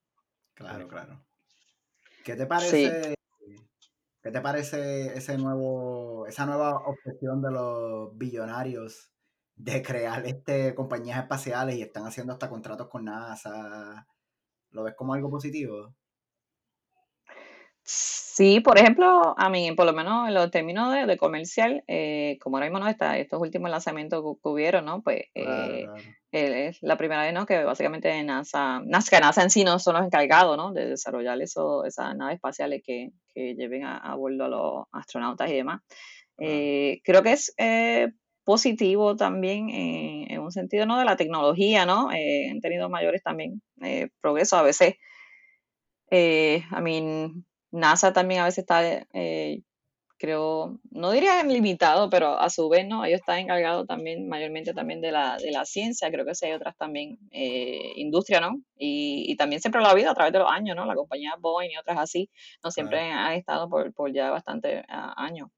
[0.53, 1.25] Claro, claro.
[2.23, 3.15] ¿Qué te parece?
[4.21, 9.11] ¿Qué te parece ese nuevo, esa nueva obsesión de los billonarios
[9.55, 14.05] de crear este compañías espaciales y están haciendo hasta contratos con NASA?
[14.71, 15.95] ¿Lo ves como algo positivo?
[17.83, 22.37] Sí, por ejemplo, a mí, por lo menos en los términos de, de comercial, eh,
[22.41, 25.01] como ahora mismo no está, estos últimos lanzamientos que, que hubieron, ¿no?
[25.01, 26.01] Pues Claro, eh, claro.
[26.31, 27.45] eh, es la primera vez, ¿no?
[27.45, 30.71] Que básicamente NASA, NASA, NASA en sí no son los encargados, ¿no?
[30.71, 35.49] De desarrollar eso, esas naves espaciales que, que lleven a, a bordo a los astronautas
[35.49, 35.81] y demás.
[36.37, 36.53] Claro.
[36.53, 38.09] Eh, creo que es eh,
[38.43, 40.97] positivo también en, un sentido, ¿no?
[40.97, 42.11] De la tecnología, ¿no?
[42.11, 43.61] Eh, han tenido mayores también
[44.21, 44.59] progresos.
[44.59, 44.95] A veces,
[46.11, 48.81] I mean, NASA también a veces está,
[49.13, 49.61] eh,
[50.17, 53.05] creo, no diría limitado, pero a su vez, ¿no?
[53.05, 56.53] Ellos están encargados también, mayormente también de la, de la ciencia, creo que sí hay
[56.53, 58.61] otras también, eh, industria, ¿no?
[58.77, 60.85] Y, y también siempre lo ha habido a través de los años, ¿no?
[60.85, 62.29] La compañía Boeing y otras así,
[62.63, 62.71] ¿no?
[62.71, 65.49] Siempre han estado por, por ya bastantes años.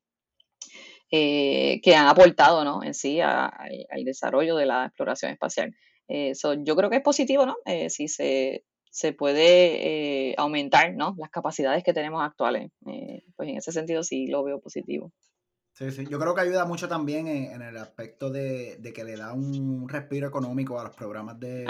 [1.13, 2.84] Eh, que han aportado, ¿no?
[2.84, 5.76] En sí a- al desarrollo de la exploración espacial.
[6.08, 7.56] Eh, yo creo que es positivo, ¿no?
[7.65, 11.15] Eh, si se, se puede eh, aumentar, ¿no?
[11.17, 12.71] Las capacidades que tenemos actuales.
[12.84, 15.12] pues en ese sentido sí lo veo positivo.
[15.73, 16.06] Sí, sí.
[16.08, 20.27] Yo creo que ayuda mucho también en, el aspecto de, que le da un respiro
[20.27, 21.65] económico a los programas de,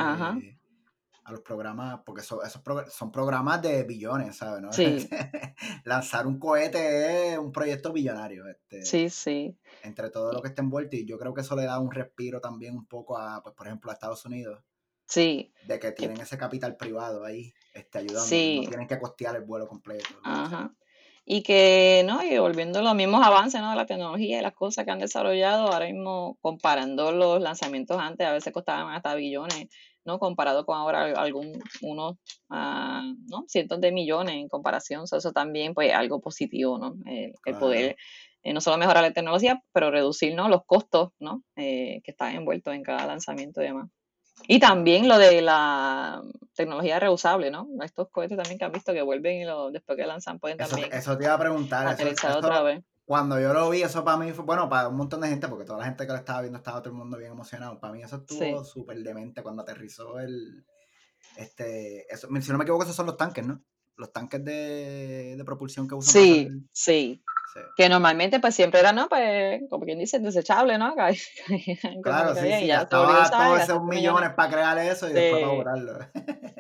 [1.24, 4.62] a los programas, porque son, esos son programas de billones, ¿sabes?
[4.62, 4.74] ¿no?
[4.74, 5.08] Sí.
[5.86, 8.48] Lanzar un cohete es un proyecto billonario.
[8.48, 9.56] Este, sí, sí.
[9.84, 12.42] Entre todo lo que está envuelto, y yo creo que eso le da un respiro
[12.42, 14.64] también un poco a, pues, por ejemplo, a Estados Unidos.
[15.12, 15.54] Sí.
[15.68, 18.28] De que tienen ese capital privado ahí, este, ayudando.
[18.28, 18.62] Sí.
[18.64, 20.10] No tienen que costear el vuelo completo.
[20.24, 20.74] Ajá.
[21.26, 22.24] Y que, ¿no?
[22.24, 23.70] Y volviendo a los mismos avances, ¿no?
[23.70, 28.26] De la tecnología y las cosas que han desarrollado, ahora mismo comparando los lanzamientos antes,
[28.26, 29.68] a veces costaban hasta billones
[30.06, 30.20] ¿no?
[30.20, 32.18] Comparado con ahora algún, unos,
[32.50, 33.46] ah, ¿no?
[33.48, 35.04] Cientos de millones en comparación.
[35.04, 36.96] eso también, pues, algo positivo, ¿no?
[37.06, 37.98] El, poder
[38.44, 40.50] eh, no solo mejorar la tecnología, pero reducir, ¿no?
[40.50, 41.44] Los costos, ¿no?
[41.56, 43.90] Eh, que están envueltos en cada lanzamiento y demás.
[44.48, 46.22] Y también lo de la
[46.56, 47.68] tecnología reusable, ¿no?
[47.84, 50.92] Estos cohetes también que han visto que vuelven y lo, después que lanzan pueden también.
[50.92, 52.00] Eso te iba a preguntar.
[52.00, 55.20] Eso, otra vez cuando yo lo vi, eso para mí fue, bueno, para un montón
[55.20, 57.32] de gente, porque toda la gente que lo estaba viendo estaba todo el mundo bien
[57.32, 57.78] emocionado.
[57.78, 60.66] Para mí eso estuvo súper demente cuando aterrizó el,
[61.36, 63.62] este, eso, si no me equivoco, esos son los tanques, ¿no?
[63.98, 66.14] Los tanques de, de propulsión que usan.
[66.14, 67.24] Sí, sí.
[67.76, 69.10] Que normalmente pues siempre era, ¿no?
[69.10, 70.96] Pues, como quien dice, desechable, ¿no?
[72.04, 72.68] claro, sí, sí.
[72.68, 76.00] Ya estaba todos esos millones para crear eso y después para borrarlo.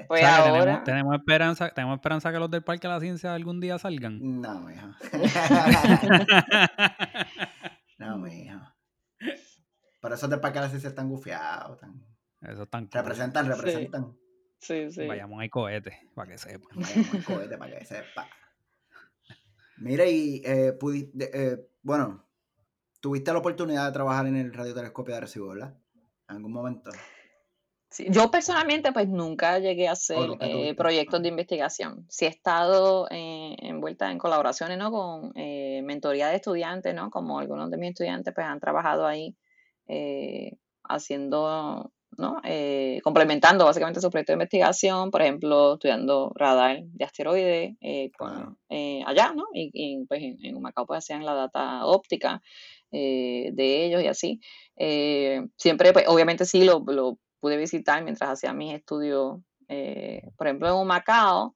[0.07, 0.83] Pues ahora...
[0.83, 4.41] tenemos, esperanza, tenemos esperanza que los del Parque de la Ciencia algún día salgan.
[4.41, 4.97] No, mija.
[7.97, 8.75] no, mija.
[10.01, 11.79] Por eso del Parque de la Ciencia están gufiados.
[12.41, 14.17] Eso están Representan, representan.
[14.59, 15.07] Sí, sí.
[15.07, 16.67] Vayamos a cohetes, para que sepa.
[16.73, 18.27] Vayamos a cohetes, para que sepa.
[19.81, 20.77] Mire, y eh,
[21.19, 22.23] eh, bueno,
[22.99, 25.75] tuviste la oportunidad de trabajar en el radiotelescopio de Arecibo, ¿verdad?
[26.29, 26.91] En algún momento.
[27.89, 32.05] Sí, yo personalmente pues nunca llegué a hacer eh, proyectos de investigación.
[32.09, 34.91] Sí he estado envuelta en colaboraciones, ¿no?
[34.91, 37.09] Con mentoría de estudiantes, ¿no?
[37.09, 39.35] Como algunos de mis estudiantes pues han trabajado ahí
[40.83, 42.41] haciendo ¿no?
[42.43, 48.11] Eh, complementando básicamente su proyecto de investigación, por ejemplo, estudiando radar de asteroides eh,
[48.69, 49.45] eh, allá, ¿no?
[49.53, 52.41] Y, pues en, en Humacao pues hacían la data óptica
[52.91, 54.41] de ellos y así.
[55.55, 59.39] siempre, pues obviamente sí lo, lo, pude visitar mientras hacía mis estudios,
[60.37, 61.55] por ejemplo, en Humacao.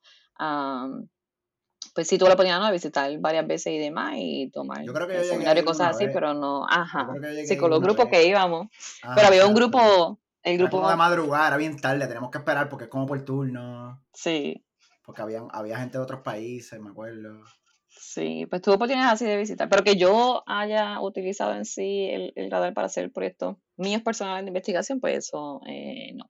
[1.94, 4.86] pues sí tuve la oportunidad de visitar varias veces y demás y tomar
[5.26, 7.10] seminario y cosas así, pero no, ajá,
[7.46, 8.68] sí, con los grupos que íbamos,
[9.14, 10.88] pero había un grupo el grupo.
[10.88, 14.02] de madrugada, era bien tarde, tenemos que esperar porque es como por turno.
[14.14, 14.64] Sí.
[15.04, 17.44] Porque había, había gente de otros países, me acuerdo.
[17.88, 22.52] Sí, pues tuve oportunidades así de visitar, pero que yo haya utilizado en sí el,
[22.52, 26.30] radar para hacer proyectos míos personales de investigación, pues eso eh, no.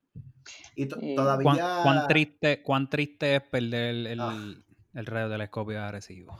[0.75, 1.81] Y eh, todavía...
[1.83, 4.55] ¿Cuán, triste, ¿Cuán triste es perder el, el, ah.
[4.93, 6.37] el radiotelescopio de Arecibo?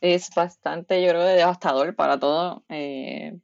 [0.00, 2.64] Es bastante, yo creo, devastador para todo.
[2.68, 3.38] Eh,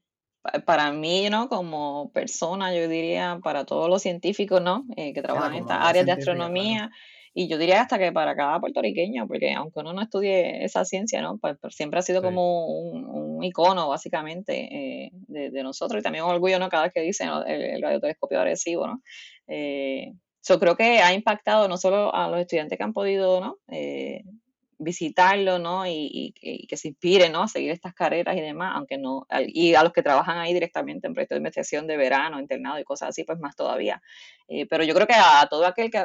[0.65, 1.49] para mí, ¿no?
[1.49, 4.85] Como persona, yo diría, para todos los científicos, ¿no?
[4.97, 6.91] Eh, que trabajan en estas áreas de astronomía.
[7.35, 11.21] Y yo diría hasta que para cada puertorriqueño, porque aunque uno no estudie esa ciencia,
[11.21, 11.37] ¿no?
[11.39, 16.01] Pues, pues siempre ha sido como un, icono, básicamente, eh, de, nosotros.
[16.01, 16.71] Y también un orgullo, ¿no?
[16.71, 19.03] Cada vez que dicen el, radiotelescopio agresivo, ¿no?
[19.49, 20.13] Eh,
[20.49, 23.59] yo creo que ha impactado no solo a los estudiantes que han podido, ¿no?
[24.79, 25.87] Visitarlo, ¿no?
[25.87, 26.35] Y,
[26.69, 27.43] que se inspiren, ¿no?
[27.43, 31.07] A seguir estas carreras y demás, aunque no, y a los que trabajan ahí directamente
[31.07, 34.03] en proyectos de investigación de verano, internado y cosas así, pues más todavía.
[34.49, 36.05] Eh, pero yo creo que a, todo aquel que,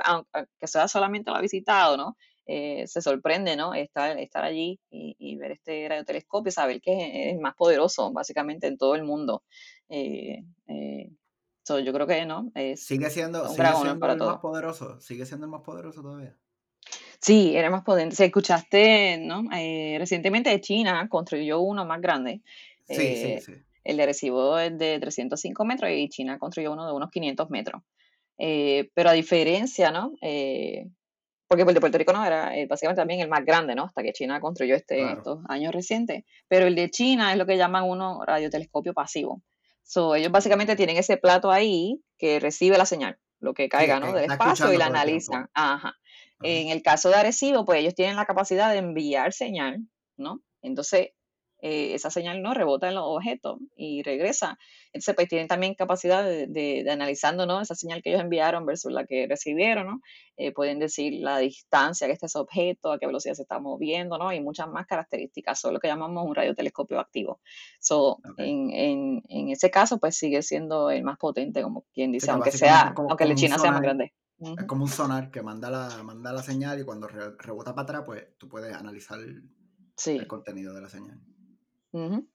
[0.59, 2.17] que sea solamente lo ha visitado, ¿no?
[2.45, 3.73] Eh, se sorprende, ¿no?
[3.73, 8.67] Estar, estar allí y, ver este radiotelescopio y saber que es el más poderoso, básicamente,
[8.67, 9.43] en todo el mundo.
[9.89, 10.43] Eh,
[11.67, 12.51] yo creo que, ¿no?
[12.75, 16.35] sigue siendo, sigue siendo el más poderoso, sigue siendo el más poderoso todavía.
[17.21, 18.15] Sí, era más potente.
[18.15, 19.43] Si escuchaste, ¿no?
[19.55, 22.41] Eh, recientemente China construyó uno más grande.
[22.87, 23.53] Sí, sí, eh, sí.
[23.83, 27.83] El de Recibo es de 305 metros y China construyó uno de unos 500 metros.
[28.39, 30.13] Eh, pero a diferencia, ¿no?
[31.47, 33.83] porque el de Puerto Rico no era básicamente también el más grande, ¿no?
[33.83, 36.23] Hasta que China construyó este estos años recientes.
[36.47, 39.41] Pero el de China es lo que llaman uno radiotelescopio pasivo.
[39.83, 44.13] So, ellos básicamente tienen ese plato ahí que recibe la señal, lo que caiga, ¿no?
[44.13, 45.49] Del espacio y la analizan.
[45.53, 45.97] Ajá.
[46.43, 49.79] En el caso de Arecibo, pues ellos tienen la capacidad de enviar señal,
[50.17, 50.41] ¿no?
[50.61, 51.09] Entonces,
[51.61, 54.57] eh, esa señal no rebota en los objetos y regresa.
[54.93, 57.61] Entonces, pues tienen también capacidad de, de, analizando ¿no?
[57.61, 60.01] esa señal que ellos enviaron versus la que recibieron, ¿no?
[60.37, 64.17] Eh, pueden decir la distancia que está ese objeto, a qué velocidad se está moviendo,
[64.17, 64.33] ¿no?
[64.33, 65.63] Y muchas más características.
[65.63, 67.39] Es lo que llamamos un radiotelescopio activo.
[67.79, 72.31] So, en, en, en, ese caso, pues sigue siendo el más potente, como quien dice,
[72.31, 74.13] aunque sea, aunque el China sea más grande.
[74.41, 78.03] Es como un sonar que manda la, manda la señal y cuando rebota para atrás,
[78.05, 81.21] pues tú puedes analizar el contenido de la señal.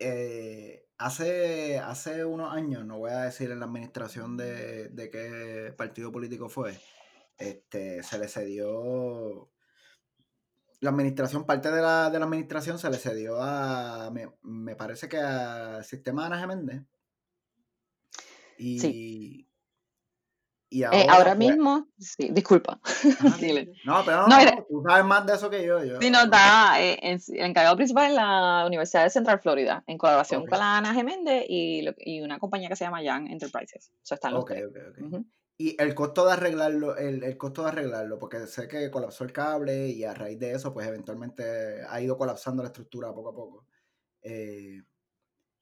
[0.00, 6.12] Eh, hace, hace unos años, no voy a decir en la administración de, qué partido
[6.12, 6.80] político fue,
[7.36, 9.50] este, se le cedió
[10.80, 15.18] la administración, parte de la, de la administración se le cedió a, me, parece que
[15.18, 16.82] a Sistema de Méndez.
[18.58, 19.47] Y,
[20.70, 22.78] eh, ahora, pues mismo, sí, disculpa.
[23.84, 24.36] no, pero no,
[24.68, 25.82] tú sabes más de eso que yo.
[25.82, 26.00] yo.
[26.00, 30.46] Sí, no, está eh, el encargado principal en la Universidad de Central Florida, en colaboración
[30.46, 33.92] con la Ana Geméndez y, y, una compañía que se llama Young Enterprises.
[34.02, 35.22] Eso está ok, ok,
[35.56, 39.32] Y el costo de arreglarlo, el, el, costo de arreglarlo, porque sé que colapsó el
[39.32, 43.34] cable y a raíz de eso, pues eventualmente ha ido colapsando la estructura poco a
[43.34, 43.66] poco.
[44.22, 44.82] Eh,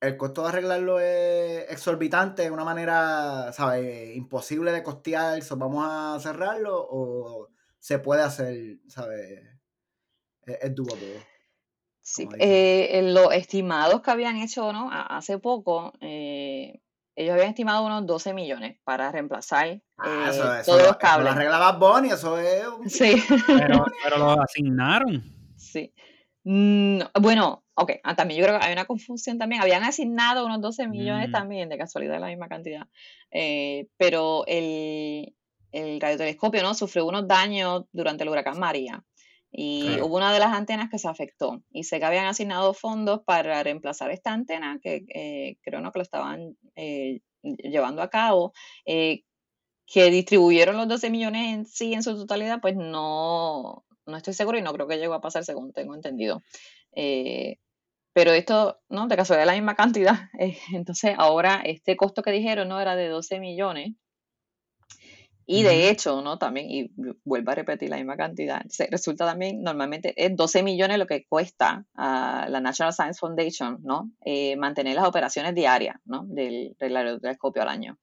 [0.06, 4.16] el costo de arreglarlo es exorbitante, de una manera, ¿sabes?
[4.16, 9.42] Imposible de costear, ¿vamos a cerrarlo o se puede hacer, ¿sabes?
[10.42, 10.74] Es, es
[12.08, 14.90] Sí, eh, los estimados que habían hecho, ¿no?
[14.92, 16.80] Hace poco, eh,
[17.16, 21.30] ellos habían estimado unos 12 millones para reemplazar ah, eh, todos los cables.
[21.32, 22.64] Eso lo arregla Bunny, eso es...
[22.86, 23.20] Sí.
[23.48, 25.24] Pero, pero lo asignaron.
[25.56, 25.92] Sí.
[26.48, 29.60] Mm, bueno, ok, ah, también yo creo que hay una confusión también.
[29.60, 31.32] Habían asignado unos 12 millones mm.
[31.32, 32.86] también, de casualidad la misma cantidad.
[33.32, 35.34] Eh, pero el,
[35.72, 36.74] el, radiotelescopio ¿no?
[36.74, 39.04] sufrió unos daños durante el huracán María.
[39.50, 41.64] Y hubo una de las antenas que se afectó.
[41.72, 45.90] Y sé que habían asignado fondos para reemplazar esta antena, que eh, creo ¿no?
[45.90, 48.52] que lo estaban eh, llevando a cabo.
[48.84, 54.58] que distribuyeron los 12 millones en sí, en su totalidad, pues no, no estoy seguro
[54.58, 56.42] y no creo que llegue a pasar según tengo entendido.
[56.92, 57.58] Eh,
[58.12, 59.08] pero esto, ¿no?
[59.08, 60.14] De casualidad la misma cantidad.
[60.40, 62.80] Eh, entonces, ahora este costo que dijeron, ¿no?
[62.80, 63.94] Era de 12 millones.
[65.48, 66.38] Y de hecho, ¿no?
[66.38, 66.90] También, y
[67.24, 71.86] vuelvo a repetir la misma cantidad, resulta también, normalmente es 12 millones lo que cuesta
[71.94, 74.10] a la National Science Foundation, ¿no?
[74.24, 76.24] Eh, mantener las operaciones diarias, ¿no?
[76.26, 77.96] Del, del telescopio al año.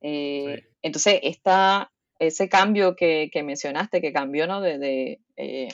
[0.00, 4.60] Entonces, esta, ese cambio que, mencionaste, que cambió, ¿no?
[4.60, 5.68] De, eh,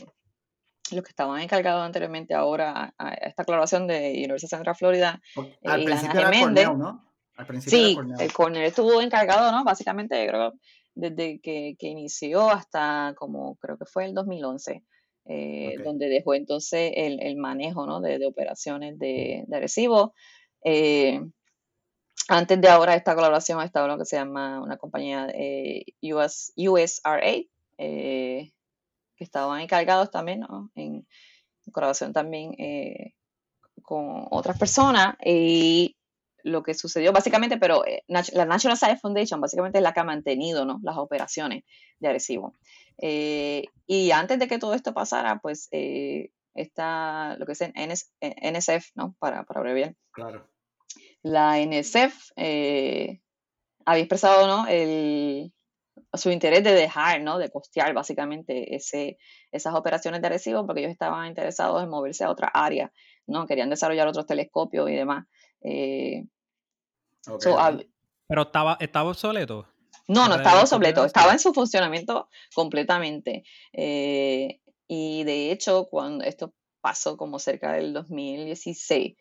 [0.93, 5.23] los que estaban encargados anteriormente ahora a, esta aclaración de Universidad Central Florida.
[5.65, 7.05] Al eh, principio era Cornell, ¿no?
[7.37, 9.65] Al principio sí, el Cornell estuvo encargado, ¿no?
[9.65, 10.53] Básicamente, creo,
[10.95, 14.83] desde que, inició hasta como creo que fue el 2011.
[15.27, 18.03] Eh, donde dejó entonces el, manejo ¿no?
[18.03, 20.03] de, operaciones de, de
[20.65, 21.19] Eh,
[22.29, 27.45] antes de ahora esta colaboración estaba lo que se llama una compañía eh, US, USRA,
[27.79, 28.53] eh,
[29.17, 31.07] que estaban encargados también en,
[31.73, 33.15] colaboración también eh,
[33.83, 35.17] con otras personas.
[35.25, 35.97] Y
[36.43, 40.05] lo que sucedió básicamente, pero eh, la National Science Foundation básicamente es la que ha
[40.05, 40.81] mantenido ¿no?
[40.83, 41.65] las operaciones
[42.01, 42.55] de Arecibo.
[42.99, 45.69] y antes de que todo esto pasara, pues
[46.55, 49.15] está lo que es NSF, ¿no?
[49.19, 49.95] Para, para abreviar.
[50.13, 50.54] Claro
[51.25, 53.21] la NSF eh,
[53.87, 54.67] había expresado ¿no?
[54.69, 55.53] el,
[56.13, 57.39] su interés de dejar, ¿no?
[57.39, 59.17] de costear básicamente ese,
[59.51, 62.93] esas operaciones de recibo porque ellos estaban interesados en moverse a otra área,
[63.27, 63.47] ¿no?
[63.47, 65.27] querían desarrollar otros telescopios y demás.
[65.63, 66.27] Eh,
[68.29, 69.67] Pero estaba, estaba obsoleto.
[70.07, 73.45] No, no estaba obsoleto, estaba en su funcionamiento completamente.
[73.73, 79.17] Eh, y de hecho, cuando esto pasó como cerca del 2016,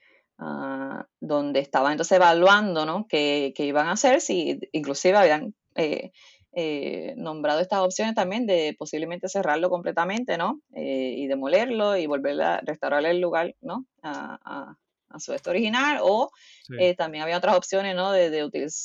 [0.46, 3.08] Ah, donde estaba entonces evaluando ¿no?
[3.08, 6.12] qué, iban a hacer, si inclusive habían eh,
[6.52, 10.60] eh, nombrado estas opciones también de posiblemente cerrarlo completamente ¿no?
[10.76, 13.86] Eh, y demolerlo y volver a restaurar el lugar ¿no?
[14.02, 14.76] a,
[15.18, 16.32] su estado original o
[16.98, 18.12] también había otras opciones ¿no?
[18.12, 18.44] de,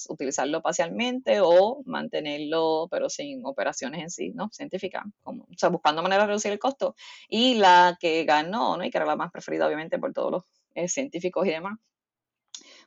[0.08, 4.50] utilizarlo parcialmente o mantenerlo pero sin operaciones en sí ¿no?
[4.52, 6.94] científicas, como, o sea, buscando maneras de reducir el costo
[7.28, 8.84] y la que ganó ¿no?
[8.84, 10.44] y que era la más preferida obviamente por todos los
[10.78, 11.78] eh, científicos y demás,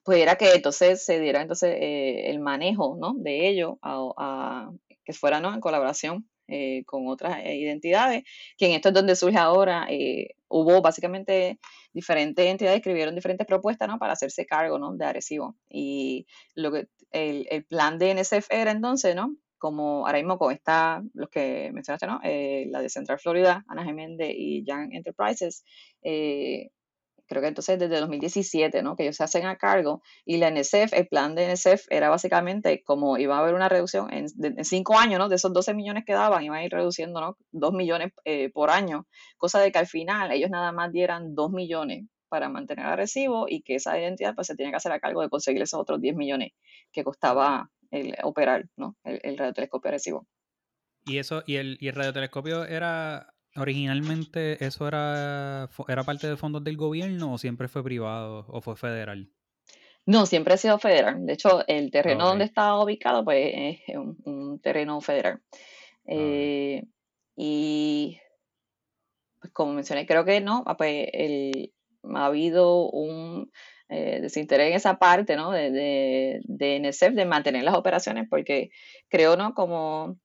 [0.03, 3.13] pues era que entonces se diera entonces eh, el manejo ¿no?
[3.15, 4.71] de ello a,
[5.03, 5.53] que fuera ¿no?
[5.53, 8.23] en colaboración eh, con otras identidades,
[8.57, 9.87] que en esto es donde surge ahora,
[10.47, 11.59] hubo básicamente
[11.93, 13.99] diferentes entidades escribieron diferentes propuestas ¿no?
[13.99, 14.93] para hacerse cargo ¿no?
[14.93, 15.55] de Arecibo.
[15.69, 16.25] Y
[16.55, 19.35] lo que el, el plan de NSF era entonces, ¿no?
[19.61, 22.19] como ahora mismo con esta, los que mencionaste, ¿no?
[22.23, 25.63] Eh, la de Central Florida, Ana Geméndez y Young Enterprises,
[26.01, 26.71] eh,
[27.31, 28.97] creo que entonces desde 2017, ¿no?
[28.97, 32.83] Que ellos se hacen a cargo y la NSF, el plan de NSF era básicamente
[32.83, 34.27] como iba a haber una reducción en,
[34.65, 35.29] cinco años, ¿no?
[35.29, 37.37] De esos 12 millones que daban, iban a ir reduciendo, ¿no?
[37.51, 39.07] Dos millones eh, por año,
[39.37, 43.45] cosa de que al final ellos nada más dieran dos millones para mantener el recibo
[43.47, 46.01] y que esa identidad pues se tiene que hacer a cargo de conseguir esos otros
[46.01, 46.51] 10 millones
[46.91, 48.97] que costaba el operar, ¿no?
[49.05, 50.27] El, el radiotelescopio recibo.
[51.05, 56.63] Y eso, y el, y el radiotelescopio era originalmente eso era, era parte de fondos
[56.63, 59.29] del gobierno o siempre fue privado o fue federal?
[60.05, 61.25] No, siempre ha sido federal.
[61.25, 65.41] De hecho, el terreno donde está ubicado, pues, es un, terreno federal.
[66.05, 66.83] Eh,
[67.35, 68.19] y,
[69.39, 71.73] pues, como mencioné, creo que no, ah, pues, el,
[72.15, 73.51] ha habido un
[73.89, 75.51] eh, desinterés en esa parte, ¿no?
[75.51, 78.71] De, de, de NSF, de mantener las operaciones, porque
[79.07, 79.53] creo, ¿no?
[79.53, 80.17] Como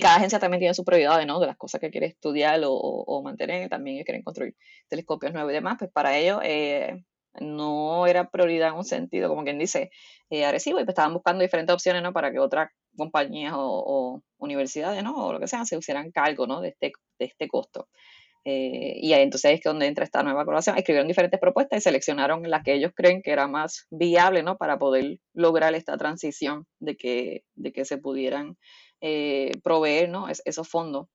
[0.00, 1.40] cada agencia también tiene su prioridad ¿no?
[1.40, 4.54] De las cosas que quiere estudiar o, mantener, también ellos quieren construir
[4.88, 7.02] telescopios nuevos y demás, pues para ellos eh,
[7.40, 9.90] no era prioridad en un sentido, como quien dice,
[10.30, 12.12] eh, agresivo, y pues estaban buscando diferentes opciones, ¿no?
[12.12, 15.14] Para que otras compañías o, universidades, ¿no?
[15.14, 16.60] O lo que sea, se hicieran cargo, ¿no?
[16.60, 17.88] De este, de este costo.
[18.44, 20.76] Eh, y entonces es que donde entra esta nueva colaboración.
[20.76, 24.56] Escribieron diferentes propuestas y seleccionaron las que ellos creen que era más viable, ¿no?
[24.56, 28.56] Para poder lograr esta transición de que, de que se pudieran
[29.04, 30.28] eh, proveer ¿no?
[30.28, 31.08] esos fondos.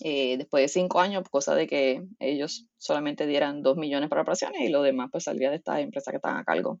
[0.00, 4.62] Eh, después de cinco años, cosa de que ellos solamente dieran dos millones para operaciones
[4.62, 6.80] y lo demás pues saldría de estas empresas que están a cargo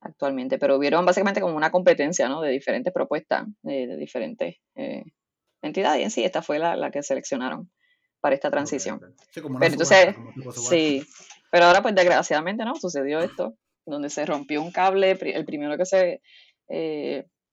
[0.00, 0.58] actualmente.
[0.58, 2.40] Pero vieron básicamente como una competencia ¿no?
[2.40, 5.04] de diferentes propuestas de, diferentes eh,
[5.62, 7.70] entidades y en sí esta fue la, la, que seleccionaron
[8.20, 9.00] para esta transición.
[9.30, 10.16] Sí, como pero entonces,
[10.68, 11.04] sí,
[11.50, 13.54] pero ahora pues desgraciadamente no sucedió esto,
[13.86, 16.20] donde se rompió un cable, el primero que se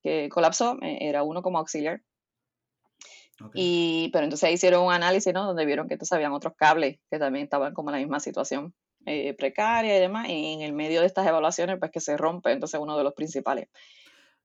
[0.01, 2.01] que colapsó, eh, era uno como auxiliar.
[3.55, 5.45] Y, pero entonces hicieron un análisis, ¿no?
[5.45, 8.73] Donde vieron que entonces habían otros cables que también estaban como en la misma situación
[9.05, 12.51] eh, precaria y demás, y en el medio de estas evaluaciones, pues que se rompe
[12.51, 13.67] entonces uno de los principales,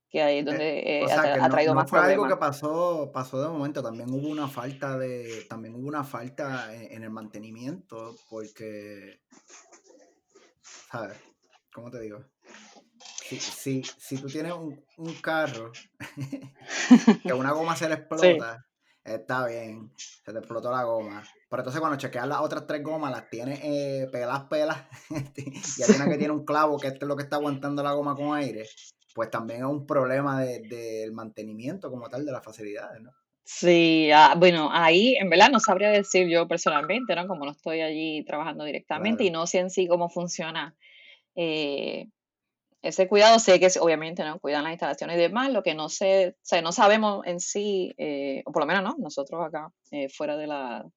[0.09, 3.83] que ahí es eh, donde ha, traído más fue algo que pasó, pasó de momento,
[3.83, 9.21] también hubo una falta de, también hubo una falta en, el mantenimiento, porque,
[10.89, 11.19] ¿sabes?
[11.71, 12.25] ¿Cómo te digo?
[13.35, 15.71] Si, si, tú tienes un, carro
[17.23, 18.65] que una goma se le explota,
[19.03, 21.23] está bien, se te explotó la goma.
[21.49, 25.95] Pero entonces cuando chequeas las otras tres gomas, las tienes eh, pelas, pelas, y hay
[25.95, 28.65] una que tiene un clavo que es lo que está aguantando la goma con aire,
[29.13, 33.11] pues también es un problema del de, mantenimiento como tal de las facilidades, ¿no?
[33.43, 37.27] Sí, ah, bueno, ahí en verdad no sabría decir yo personalmente, ¿no?
[37.27, 40.75] Como no estoy allí trabajando directamente y no sé en sí cómo funciona
[41.33, 42.09] eh,
[42.81, 46.29] ese cuidado sé que obviamente no cuidan las instalaciones y demás, lo que no sé,
[46.29, 50.09] o sea, no sabemos en sí, eh, o por lo menos no, nosotros acá, eh,
[50.09, 50.91] fuera de la, o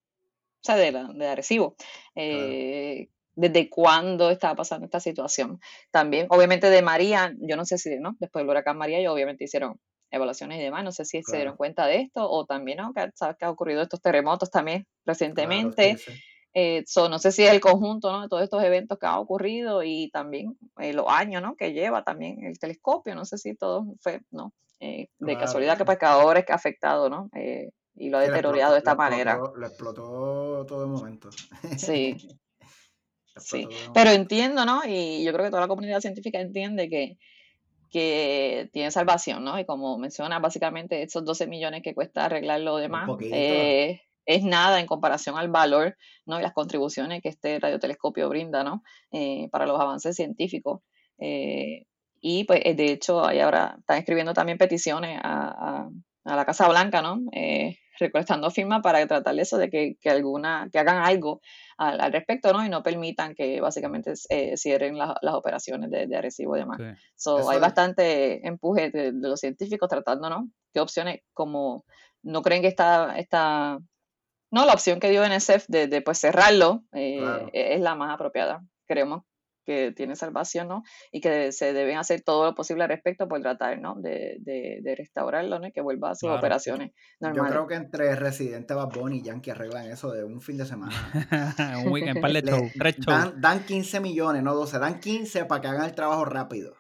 [0.63, 1.77] sea, de, la, de Arecibo,
[2.15, 5.61] eh, desde cuándo estaba pasando esta situación.
[5.91, 8.17] También, obviamente de María, yo no sé si, ¿no?
[8.21, 11.57] Después del huracán María, ellos obviamente hicieron evaluaciones y demás, no sé si se dieron
[11.57, 12.93] cuenta de esto, o también, ¿no?
[13.15, 15.97] ¿Sabes que ha ocurrido estos terremotos también recientemente?
[16.53, 18.23] Eh, no sé si es el conjunto ¿no?
[18.23, 21.55] de todos estos eventos que han ocurrido y también eh, los años ¿no?
[21.55, 24.53] que lleva también el telescopio, no sé si todo fue, ¿no?
[24.81, 27.31] Eh, de casualidad que pescadores que ha afectado, ¿no?
[27.95, 29.37] y lo ha deteriorado de esta manera.
[29.37, 31.29] lo explotó todo el momento.
[31.77, 32.17] Sí.
[33.37, 33.69] sí.
[33.93, 34.81] Pero entiendo, ¿no?
[34.87, 37.19] Y yo creo que toda la comunidad científica entiende que,
[37.91, 39.59] que tiene salvación, ¿no?
[39.59, 43.09] Y como menciona, básicamente esos 12 millones que cuesta arreglar lo demás,
[44.27, 45.97] es nada en comparación al valor
[46.27, 46.39] ¿no?
[46.39, 48.83] y las contribuciones que este radiotelescopio brinda ¿no?
[49.13, 50.81] Eh, para los avances científicos.
[51.19, 51.87] Eh,
[52.21, 55.89] y pues eh, de hecho ahí ahora están escribiendo también peticiones a,
[56.23, 57.19] la Casa Blanca, ¿no?
[57.99, 61.41] recolectando firmas para tratar de eso, de que, alguna, que hagan algo
[61.77, 62.65] al, respecto, ¿no?
[62.65, 64.13] Y no permitan que básicamente
[64.57, 66.79] cierren las operaciones de, de Arecibo y demás.
[66.81, 70.49] hay bastante empuje de, los científicos tratando, ¿no?
[70.73, 71.85] ¿Qué opciones como
[72.23, 73.79] no creen que esta, esta
[74.51, 78.13] no, la opción que dio NSF de, de pues cerrarlo eh, e, es la más
[78.13, 78.63] apropiada.
[78.87, 79.23] Creemos
[79.65, 80.83] que tiene salvación, ¿no?
[81.13, 83.95] Y que se deben hacer todo lo posible al respecto por tratar, ¿no?
[83.95, 85.69] De, de, restaurarlo, ¿no?
[85.69, 87.51] Y que vuelva a sus operaciones normales.
[87.51, 90.67] Yo creo que entre Residente, Bad Bunny y Yankee arreglan eso de un fin de
[90.67, 90.93] semana.
[91.85, 95.69] un weekend, par de tres Dan, dan 15 millones, no 12, dan 15 para que
[95.69, 96.80] hagan el trabajo rápido.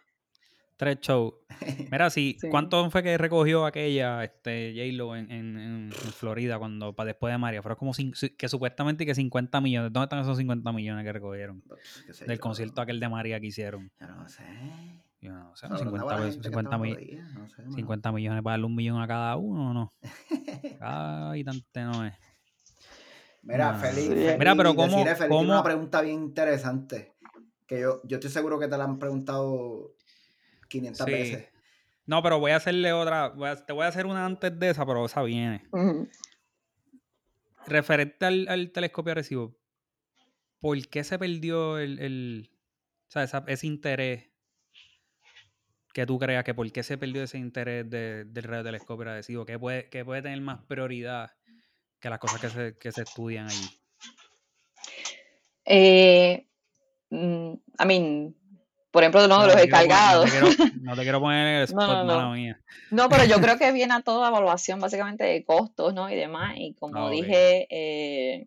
[0.80, 1.34] Tres shows.
[1.92, 7.30] Mira, sí, ¿cuánto fue que recogió aquella este, J-Lo en, en, Florida cuando para después
[7.34, 7.60] de María?
[7.60, 7.92] Fueron como
[8.38, 9.92] que supuestamente que 50 millones.
[9.92, 11.60] ¿Dónde están esos 50 millones que recogieron?
[11.60, 13.90] Pues, del concierto aquel de María que hicieron.
[14.00, 14.42] Yo no sé.
[15.20, 17.62] Yo no sé, Sabrá 50, la pesos, gente que 50, estaba mi- jodida, no sé,
[17.62, 17.74] mano.
[17.76, 19.92] 50 millones para darle un millón a cada uno o no.
[20.78, 22.14] Cada habitante no es.
[23.42, 23.78] Mira, No.
[23.80, 24.08] Feli, Sí.
[24.08, 27.12] Feli, Mira, pero ¿cómo- decirle, Feli, tiene cómo- una pregunta bien interesante.
[27.66, 29.92] Que yo, yo estoy seguro que te la han preguntado
[30.70, 31.10] 500 Sí.
[31.12, 31.48] veces.
[32.06, 33.28] No, pero voy a hacerle otra.
[33.28, 35.62] voy a- te voy a hacer una antes de esa, pero esa viene.
[37.66, 39.56] Referente al, al telescopio Arecibo,
[40.60, 42.50] ¿por qué se perdió el, el-
[43.08, 44.30] o sea, esa- ese interés
[45.92, 49.44] que tú creas que por qué se perdió ese interés de- del radiotelescopio Arecibo?
[49.44, 51.30] ¿Qué puede, qué puede tener más prioridad
[52.00, 53.68] que las cosas que se, que se estudian allí?
[55.66, 56.48] Eh,
[57.10, 58.34] mm, I mean,
[58.91, 60.26] por ejemplo, no, No, los encargados.
[60.34, 62.61] No, te quiero, no te quiero poner en el spot, No, no, mía.
[62.91, 66.11] No, pero yo creo que viene a toda evaluación básicamente de costos, ¿no?
[66.11, 66.55] Y demás.
[66.57, 68.47] Y como dije, eh,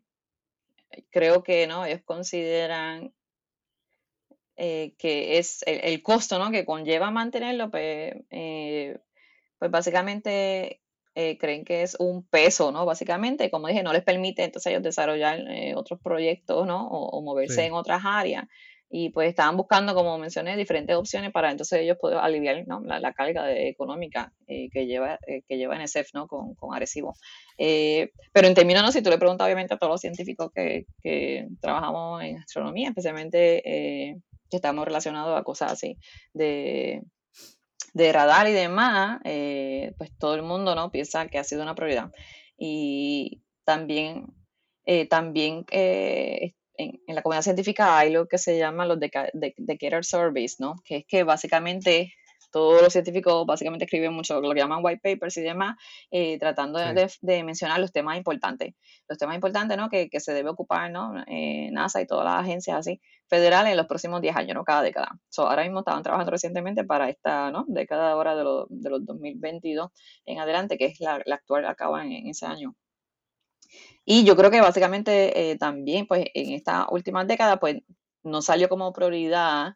[1.12, 1.86] creo que, ¿no?
[1.86, 3.14] Ellos consideran
[4.56, 6.52] eh, que es el, el costo, ¿no?
[6.52, 9.00] Que conlleva mantenerlo, pues, eh,
[9.58, 10.82] pues básicamente
[11.16, 12.86] eh, creen que es un peso, ¿no?
[12.86, 16.88] Básicamente, como dije, no les permite entonces ellos desarrollar eh, otros proyectos, ¿no?
[16.88, 17.62] O, o moverse Sí.
[17.62, 18.46] en otras áreas.
[18.96, 23.52] Y pues estaban buscando, como mencioné, diferentes opciones para entonces ellos poder aliviar la, carga
[23.52, 26.28] económica eh, que lleva eh, que lleva NSF ¿no?
[26.28, 27.16] con, con Arecibo.
[27.58, 28.92] Eh, pero en términos, ¿no?
[28.92, 33.68] si tú le preguntas obviamente a todos los científicos que, que trabajamos en astronomía, especialmente
[33.68, 35.98] eh, que estamos relacionados a cosas así
[36.36, 37.02] de,
[37.96, 39.22] de radar y demás,
[39.98, 40.92] pues todo el mundo ¿no?
[40.92, 42.12] piensa que ha sido una prioridad.
[42.60, 44.28] Y también,
[45.10, 45.66] también
[46.78, 50.60] en, en la comunidad científica hay lo que se llama los deca- de- Decatur Surveys,
[50.60, 50.76] ¿no?
[50.86, 52.14] que es que básicamente
[52.52, 55.76] todos los científicos básicamente escriben mucho lo que llaman white papers y demás,
[56.12, 57.18] eh, tratando de, Sí.
[57.24, 58.76] de- de mencionar los temas importantes.
[59.10, 59.90] Los temas importantes ¿no?
[59.90, 61.16] que, que se debe ocupar ¿no?
[61.26, 64.84] Eh, NASA y todas las agencias así federales en los próximos 10 años, no cada
[64.84, 65.10] década.
[65.30, 67.66] So, ahora mismo estaban trabajando recientemente para esta ¿no?
[67.68, 69.90] década ahora de, los- de los 2022
[70.28, 72.76] en adelante, que es la, la actual, acaba en, en ese año.
[74.06, 77.78] Y yo creo que básicamente eh, también, pues en esta última década, pues
[78.24, 79.74] no salió como prioridad,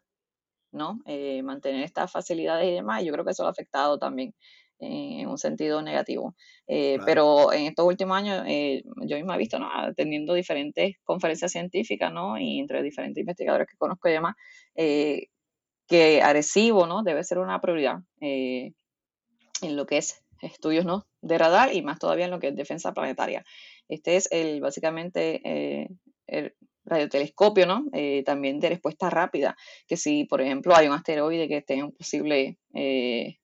[0.70, 1.00] ¿no?
[1.06, 3.02] Eh, mantener estas facilidades y demás.
[3.02, 4.34] y Yo creo que eso lo ha afectado también
[4.80, 6.34] eh, en un sentido negativo.
[6.66, 7.06] Eh, Claro.
[7.06, 9.70] Pero en estos últimos años, yo misma he visto, ¿no?
[9.72, 12.38] Atendiendo diferentes conferencias científicas, ¿no?
[12.38, 14.34] Y entre diferentes investigadores que conozco y demás,
[14.74, 17.02] que Arecibo, ¿no?
[17.02, 21.06] Debe ser una prioridad en lo que es estudios, ¿no?
[21.20, 23.44] De radar y más todavía en lo que es defensa planetaria.
[23.88, 25.88] Este es el, básicamente, eh,
[26.26, 27.84] el radiotelescopio, ¿no?
[27.92, 31.92] Eh, también de respuesta rápida, que si, por ejemplo, hay un asteroide que tenga un
[31.92, 33.36] posible eh,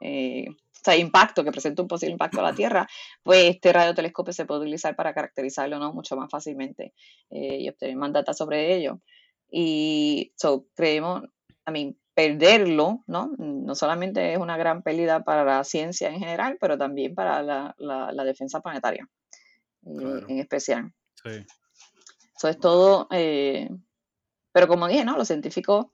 [0.00, 2.88] o sea, impacto, que presenta un posible impacto a la Tierra,
[3.22, 5.92] pues este radiotelescopio se puede utilizar para caracterizarlo, ¿no?
[5.92, 6.92] Mucho más fácilmente
[7.30, 9.00] y obtener más data sobre ello.
[9.48, 11.22] Y so, creemos,
[11.64, 13.32] a mí, perderlo, ¿no?
[13.38, 18.24] No solamente es una gran pérdida para la ciencia en general, pero también para la,
[18.24, 19.08] defensa planetaria
[19.82, 20.26] Claro.
[20.28, 20.92] en especial.
[21.22, 21.44] Sí.
[22.36, 23.08] Eso es todo.
[23.10, 23.68] eh,
[24.52, 25.16] pero como dije, ¿no?
[25.16, 25.86] Los científicos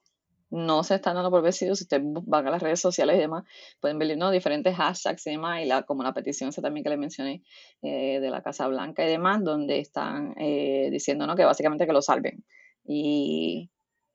[0.50, 1.78] no se están dando por vencidos.
[1.78, 3.44] Si ustedes van a las redes sociales y demás,
[3.80, 4.30] pueden ver ¿no?
[4.30, 7.42] diferentes hashtags y demás, y la, como la petición esa también que les mencioné
[7.82, 11.36] eh, de la Casa Blanca y demás, donde están eh, diciendo ¿no?
[11.36, 12.44] que básicamente que lo salven.
[12.84, 13.70] Y,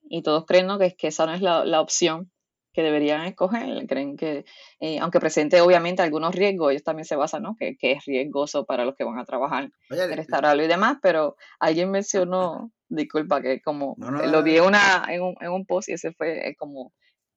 [0.10, 0.80] y todos creen ¿no?
[0.80, 2.32] que, que esa no es la, la opción
[2.74, 3.86] que deberían escoger.
[3.88, 4.46] Creen que,
[4.80, 7.56] eh, aunque presente obviamente algunos riesgos, ellos también se basan, ¿no?
[7.58, 10.98] Que, que es riesgoso para los que van a trabajar Oye, en restaurarlo y demás,
[11.02, 15.52] pero alguien mencionó, disculpa, que como No, no, lo vi en, una, en, un, en
[15.52, 16.92] un post y ese fue eh, como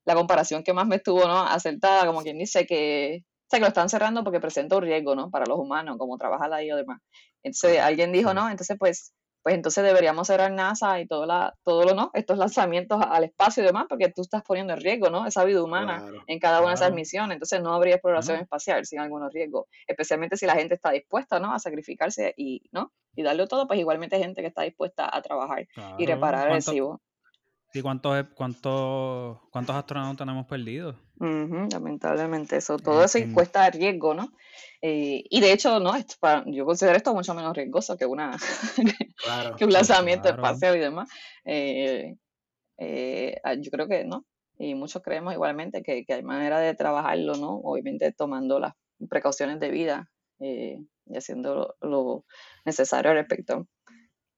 [0.06, 1.42] la comparación que más me estuvo ¿no?
[1.42, 5.14] acertada, como quien dice que, o sea, que lo están cerrando porque presenta un riesgo
[5.14, 5.30] ¿no?
[5.30, 7.00] para los humanos, como trabajar ahí o demás.
[7.42, 9.12] Entonces alguien dijo, no, entonces pues,
[9.46, 12.10] pues entonces deberíamos cerrar NASA y todo, la, todo lo, ¿no?
[12.14, 15.24] estos lanzamientos al espacio y demás, porque tú estás poniendo en riesgo ¿no?
[15.24, 16.24] esa vida humana claro.
[16.26, 17.36] en cada una de esas misiones.
[17.36, 21.54] Entonces no habría exploración espacial sin algunos riesgos, especialmente si la gente está dispuesta ¿no?
[21.54, 22.90] a sacrificarse y, ¿no?
[23.14, 26.48] y darlo todo, pues igualmente hay gente que está dispuesta a trabajar y reparar el
[26.48, 27.00] ¿Cuánto- recibo.
[27.74, 30.94] ¿Y cuántos, cuántos, cuántos astronautas hemos perdido?
[31.18, 34.28] Ujú, lamentablemente, eso, todo En- eso cuesta riesgo, ¿no?
[34.82, 38.32] Eh, y de hecho, no, esto para- yo considero esto mucho menos riesgoso que una
[39.16, 39.56] Claro.
[39.56, 40.42] que un lanzamiento claro.
[40.42, 41.08] espacial y demás.
[41.44, 42.16] Eh,
[42.78, 44.24] eh, ah, yo creo que no,
[44.58, 47.56] y muchos creemos igualmente que, que hay manera de trabajarlo, ¿no?
[47.56, 48.74] Obviamente tomando las
[49.08, 50.06] precauciones debidas
[50.40, 52.24] eh, y haciendo lo, lo
[52.64, 53.66] necesario al respecto.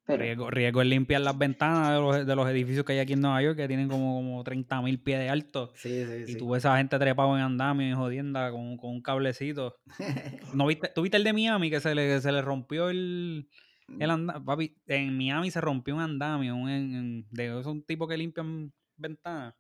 [0.09, 3.13] Pero, Riesgo, riesgo es limpiar las ventanas de los, de los edificios que hay aquí
[3.13, 5.71] en Nueva York, que tienen como, como 30 mil pies de alto.
[5.77, 6.39] Sí, sí, Y sí.
[6.39, 9.77] tú ves a esa gente trepado en andamio y jodienda con, con un cablecito.
[10.55, 13.51] ¿No viste, ¿Tú viste el de Miami que se le, que se le rompió el,
[13.99, 14.43] el andamio?
[14.47, 18.73] Papi, en Miami se rompió un andamio un, en- en- de esos tipos que limpian
[18.97, 19.55] ventanas.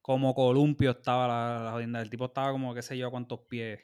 [0.00, 2.00] como columpio estaba la, la jodienda.
[2.00, 3.80] El tipo estaba como, qué sé yo, cuántos pies.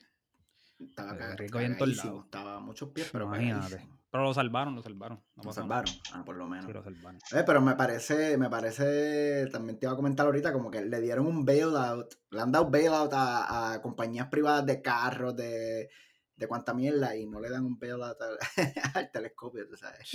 [0.81, 2.25] Estaba caga- rico en todos lados.
[2.25, 3.61] Estaba a muchos pies, pero Imagínate.
[3.67, 3.97] cagadísimo.
[4.17, 5.19] Pero lo salvaron, lo salvaron.
[5.37, 5.53] No Lo nada.
[5.53, 5.95] salvaron.
[6.15, 6.65] Ah, por lo menos.
[6.65, 7.21] Sí, lo salvaron.
[7.33, 11.01] Eh, pero me parece, me parece, también te iba a comentar ahorita, como que le
[11.03, 15.91] dieron un bailout, le han dado bailout a, a compañías privadas de carros, de,
[16.35, 18.39] de cuanta mierda, y no le dan un bailout al,
[18.95, 20.09] al telescopio, tú sabes.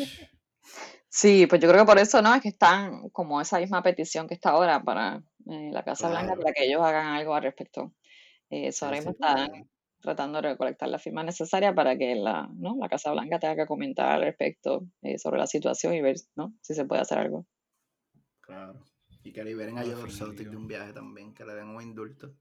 [1.08, 2.34] Sí, pues yo creo que por eso, ¿no?
[2.34, 6.36] Es que están como esa misma petición que está ahora para eh, la Casa Blanca,
[6.36, 7.94] para que ellos hagan algo al respecto.
[8.50, 9.70] Eh, eso ahora mismo están
[10.02, 12.76] tratando de recolectar las firmas necesarias para que la, ¿no?
[12.80, 16.54] la Casa Blanca tenga que comentar al respecto eh, sobre la situación y ver, ¿no?
[16.62, 17.46] Si se puede hacer algo.
[18.42, 18.84] Claro.
[19.24, 22.34] Y que liberen a George Celtic de un viaje también, que le den un indulto.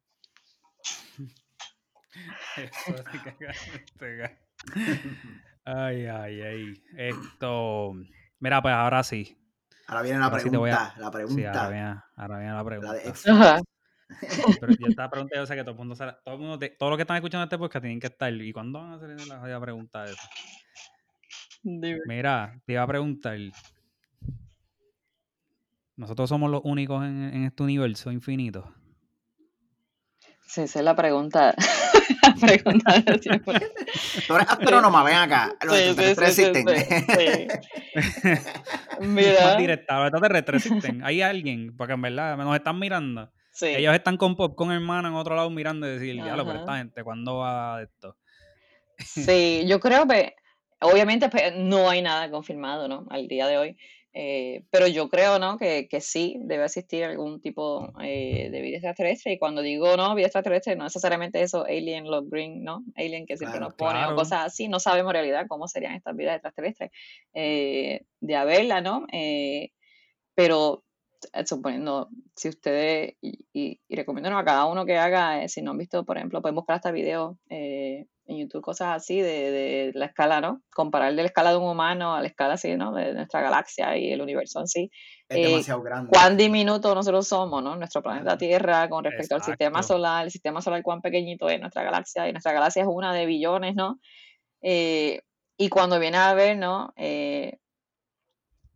[2.57, 4.39] Eso este
[5.65, 6.83] Ay, ay, ay.
[6.97, 7.93] Esto.
[8.41, 9.37] Mira, pues ahora sí.
[9.87, 12.65] Ahora viene la Ahora sí pregunta, la Sí, pregunta, ahora viene, ahora viene la la
[12.65, 12.93] pregunta.
[12.93, 13.15] de.
[13.27, 13.61] Ajá.
[14.61, 16.91] Pero yo esta pregunta yo sé que todo el mundo todo el mundo te- todos
[16.91, 18.33] los que están escuchando este podcast tienen que estar.
[18.33, 20.29] ¿Y cuándo van a hacer la jodida pregunta esa?
[21.63, 22.01] Dime.
[22.07, 23.39] Mira, te iba a preguntar.
[25.97, 28.73] Nosotros somos los únicos en, en este universo infinito.
[30.47, 31.55] Sí, esa es la pregunta.
[32.23, 33.53] la pregunta del tiempo.
[34.27, 35.55] Tú eres astrónoma, ven acá.
[35.63, 37.51] Los Sí, sí, extraterrestres sí, sí, existen.
[38.41, 38.41] sí.
[39.07, 41.05] Mira, directa, los extraterrestres existen.
[41.05, 43.31] Hay alguien, porque en verdad nos están mirando.
[43.53, 43.67] Sí.
[43.67, 46.79] Ellos están con popcorn hermano en otro lado mirando y decir, ya lo, pero esta
[46.79, 48.17] gente, ¿cuándo va esto?
[48.99, 50.35] Sí, yo creo que
[50.81, 53.07] obviamente pues, no hay nada confirmado, ¿no?
[53.11, 53.77] Al día de hoy.
[54.13, 55.57] Eh, pero yo creo, ¿no?
[55.57, 59.35] Que, que sí debe existir algún tipo eh, de vida extraterrestre.
[59.35, 62.83] Y cuando digo, no, vida extraterrestre, no necesariamente eso, alien, los green, ¿no?
[62.97, 64.15] Alien que siempre Claro, nos ponen claro.
[64.15, 64.69] o cosas así.
[64.69, 66.91] No sabemos en realidad cómo serían estas vidas extraterrestres
[67.35, 69.07] eh, de haberla, ¿no?
[69.13, 69.71] Eh,
[70.35, 70.83] pero
[71.45, 75.73] suponiendo, si ustedes, y, y, y recomiendo a cada uno que haga, eh, si no
[75.73, 79.91] han visto, por ejemplo, pueden buscar hasta videos eh, en YouTube, cosas así de, de
[79.95, 80.63] la escala, ¿no?
[80.73, 82.93] Comparar de la escala de un humano a la escala así, ¿no?
[82.93, 84.91] De nuestra galaxia y el universo en sí.
[85.29, 86.11] Es Eh, demasiado grande.
[86.11, 87.75] Cuán diminuto nosotros somos, ¿no?
[87.77, 88.39] Nuestro planeta.
[88.39, 89.95] Tierra con respecto al sistema Exacto.
[89.95, 93.27] solar, el sistema solar cuán pequeñito es nuestra galaxia, y nuestra galaxia es una de
[93.27, 93.99] billones, ¿no?
[94.63, 95.21] Eh,
[95.57, 96.93] y cuando viene a ver, ¿no?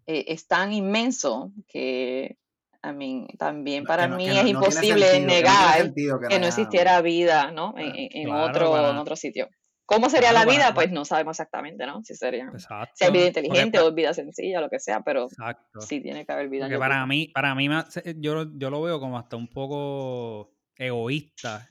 [0.06, 2.36] Eh, eh, es tan inmenso que,
[2.82, 5.26] I mean, también No, para que no- mí que es no- imposible sentido, que no
[5.26, 7.68] tiene negar sentido que que no existiera vida, ¿no?
[7.78, 7.92] En, Claro.
[7.98, 9.48] en- en Claro, otro, para- en otro sitio.
[9.86, 10.74] ¿Cómo sería Claro, la para- vida?
[10.74, 12.02] Pues no sabemos exactamente, ¿no?
[12.04, 12.92] Si sería, Exacto.
[12.96, 15.80] si hay vida inteligente o vida sencilla, lo que sea, pero Exacto.
[15.82, 16.64] sí tiene que haber vida.
[16.66, 17.06] Porque para creo.
[17.06, 21.68] mí, para mí me hace- yo, yo lo veo como hasta un poco egoísta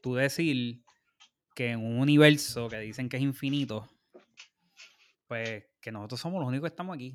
[0.00, 0.82] tú decir
[1.56, 3.86] que en un universo que dicen que es infinito,
[5.30, 7.14] pues que nosotros somos los únicos que estamos aquí.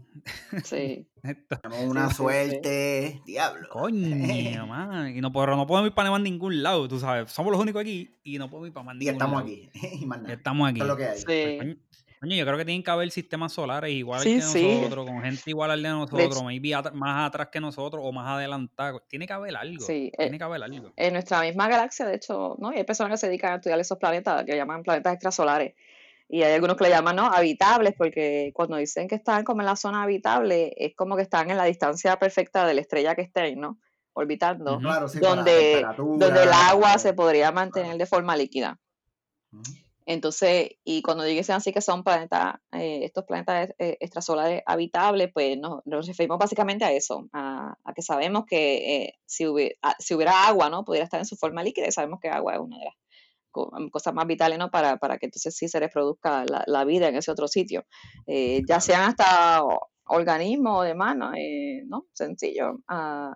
[0.63, 1.05] Sí,
[1.61, 2.15] Tenemos una Sí, sí, sí.
[2.15, 3.67] suerte, diablo.
[3.69, 5.13] Coño, man.
[5.15, 7.29] Y no, pero no podemos ir para más ningún lado, tú sabes.
[7.29, 9.45] Somos los únicos aquí y no podemos ir para más Y ningún estamos lado.
[9.53, 9.69] aquí.
[10.01, 10.33] y más Y nada.
[10.33, 10.79] estamos aquí.
[10.79, 11.23] Esto es lo que hay.
[11.25, 11.57] Pues, sí.
[11.59, 11.75] coño,
[12.21, 14.75] coño, yo creo que tienen que haber sistemas solares igual Sí, que sí.
[14.77, 18.27] nosotros, con gente igual al de nosotros, maybe at- más atrás que nosotros o más
[18.29, 19.03] adelantado.
[19.09, 19.85] Tiene que haber algo.
[19.85, 20.09] sí.
[20.13, 20.93] eh, Tiene que haber algo.
[20.95, 22.71] en nuestra misma galaxia, de hecho, ¿no?
[22.73, 25.73] Y hay personas que se dedican a estudiar esos planetas, que llaman planetas extrasolares.
[26.27, 27.25] Y hay algunos que le llaman, ¿no?
[27.27, 31.51] Habitables, porque cuando dicen que están como en la zona habitable, es como que están
[31.51, 33.79] en la distancia perfecta de la estrella que estén, ¿no?
[34.13, 34.79] Orbitando.
[34.79, 35.81] Claro, sí, donde,
[36.19, 38.79] donde el agua se podría mantener de forma líquida.
[40.07, 45.57] Entonces, y cuando dicen así que son planetas, eh, estos planetas eh, extrasolares habitables, pues
[45.57, 49.95] nos, nos referimos básicamente a eso, a, a que sabemos que eh, si, hubi- a-
[49.97, 50.85] si hubiera agua, ¿no?
[50.85, 52.93] Pudiera estar en su forma líquida y sabemos que agua es una de las
[53.91, 54.69] cosas más vitales, ¿no?
[54.69, 57.85] Para, para que entonces sí se reproduzca la, la vida en ese otro sitio.
[58.27, 59.61] Eh, ya sean hasta
[60.07, 61.33] organismos o demás, ¿no?
[61.35, 62.05] Eh, ¿no?
[62.13, 63.35] Sencillo, a,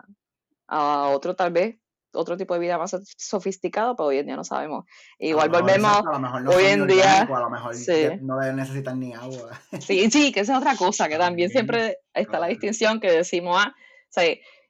[0.68, 1.78] a otro tal vez,
[2.14, 4.86] otro tipo de vida más sof- sofisticado, pero hoy en día no sabemos.
[5.20, 8.08] Igual volvemos, exacto, a lo mejor no hoy en día, a lo mejor sí.
[8.22, 9.52] no deben necesitar ni agua.
[9.82, 13.58] Sí, sí, que esa es otra cosa, que también siempre está la distinción que decimos,
[13.60, 14.24] ah, o sea,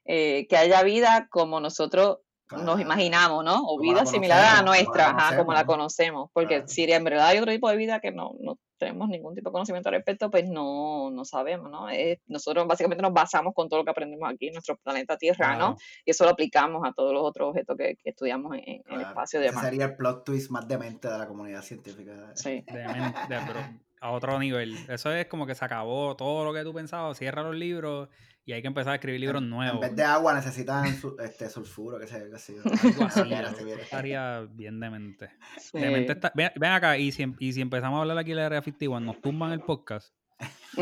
[0.06, 2.20] eh, que haya vida como nosotros nos
[2.50, 2.66] claro.
[2.66, 3.62] Como imaginamos, ¿no?
[3.66, 4.76] O la vida similar a la conocemos, como la
[5.06, 6.30] nuestra, ajá, como la conocemos.
[6.34, 6.68] porque Claro.
[6.68, 9.54] si en verdad hay otro tipo de vida que no, no tenemos ningún tipo de
[9.54, 11.90] conocimiento al respecto, pues no, no sabemos, ¿no?
[11.90, 15.56] Es- nosotros básicamente nos basamos con todo lo que aprendemos aquí en nuestro planeta Tierra,
[15.58, 15.78] ¿no?
[16.06, 19.02] Y eso lo aplicamos a todos los otros objetos que, que estudiamos en, en el
[19.02, 22.32] espacio y Ese sería el plot twist más demente de la comunidad científica.
[22.36, 22.64] Sí.
[22.72, 23.60] Demente, pero
[24.02, 24.78] a otro nivel.
[24.88, 28.08] Eso es como que se acabó todo lo que tú pensabas, cierra los libros
[28.50, 29.80] y hay que empezar a escribir libros En, en nuevos.
[29.82, 32.64] vez de agua necesitan su- este, sulfuro, que sé, que sé yo.
[33.26, 33.52] Mira.
[33.82, 35.30] estaría bien demente.
[35.60, 35.78] Sí.
[35.80, 38.38] Demente está- ven, ven acá, y si, em- y si empezamos a hablar aquí de
[38.38, 40.14] la Area 51, nos tumban el podcast.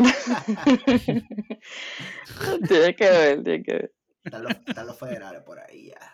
[2.67, 3.93] tiene que ver, tiene que ver.
[4.23, 6.13] Están los, están los federales por ahí ya.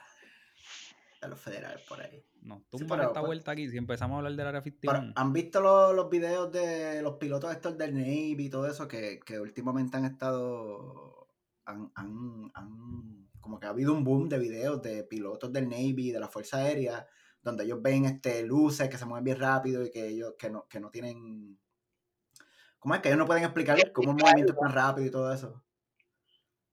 [1.21, 2.23] de los federales por ahí.
[2.41, 3.69] No, Sí, tumba pero, esta pues, vuelta aquí.
[3.69, 5.13] Si empezamos a hablar del Área 51.
[5.15, 9.19] ¿Han visto los, los videos de los pilotos estos del Navy y todo eso que,
[9.25, 11.22] que últimamente han estado,
[11.66, 16.11] han, han- han- como que ha habido un boom de videos de pilotos del Navy,
[16.11, 17.05] de la Fuerza Aérea,
[17.41, 20.68] donde ellos ven este luces que se mueven bien rápido y que ellos que no,
[20.70, 21.59] que no tienen,
[22.80, 23.01] ¿cómo es?
[23.01, 25.64] Que ellos no pueden explicar cómo el movimiento es tan rápido y todo eso.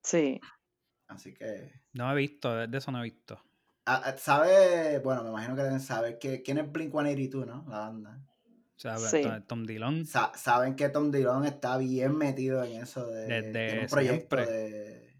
[0.03, 0.41] Sí.
[1.09, 3.43] Así que, No he visto, de de eso no he visto.
[3.87, 4.99] ah, ah, ¿sabe?
[5.01, 7.65] Bueno, me imagino que deben saber que, quién es Blink-182, ¿no?
[7.69, 8.21] La banda.
[8.81, 9.23] O sea, Sí.
[9.47, 10.07] Tom- Dillon.
[10.07, 14.37] Sa- saben que Tom Dillon está bien metido en eso de, Desde tiene un proyecto
[14.37, 15.11] de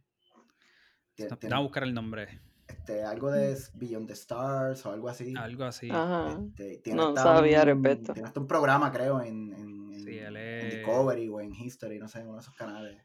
[1.57, 2.41] a buscar el nombre.
[2.67, 5.35] este, algo de Beyond the Stars o algo así.
[5.37, 5.91] Algo así.
[5.91, 6.39] Ajá.
[6.49, 7.67] Este, tiene No hasta sabía un-.
[8.15, 11.55] Tiene hasta un programa, creo, en, en, en- Sí, él en es- Discovery o en
[11.55, 13.03] History, no sé, en uno de esos canales.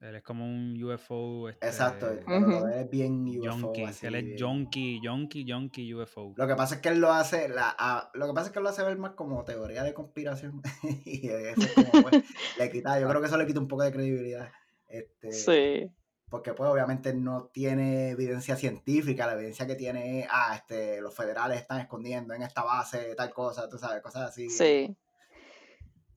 [0.00, 1.48] Él es como un UFO.
[1.48, 3.50] Este, Exacto, de él es bien UFO.
[3.68, 3.84] Junkie.
[3.84, 6.34] así, él es junkie, junkie, junkie UFO.
[6.36, 8.58] Lo que pasa es que él lo hace, la, a- lo que pasa es que
[8.58, 10.60] él lo hace ver más como teoría de conspiración.
[11.04, 12.22] y eso es como, pues,
[12.58, 14.50] le quita, yo creo que eso le quita un poco de credibilidad.
[14.88, 15.90] Este, Sí.
[16.28, 21.14] porque pues obviamente no tiene evidencia científica, la evidencia que tiene es, ah, este, los
[21.14, 24.50] federales están escondiendo en esta base tal cosa, tú sabes, cosas así.
[24.50, 24.94] Sí.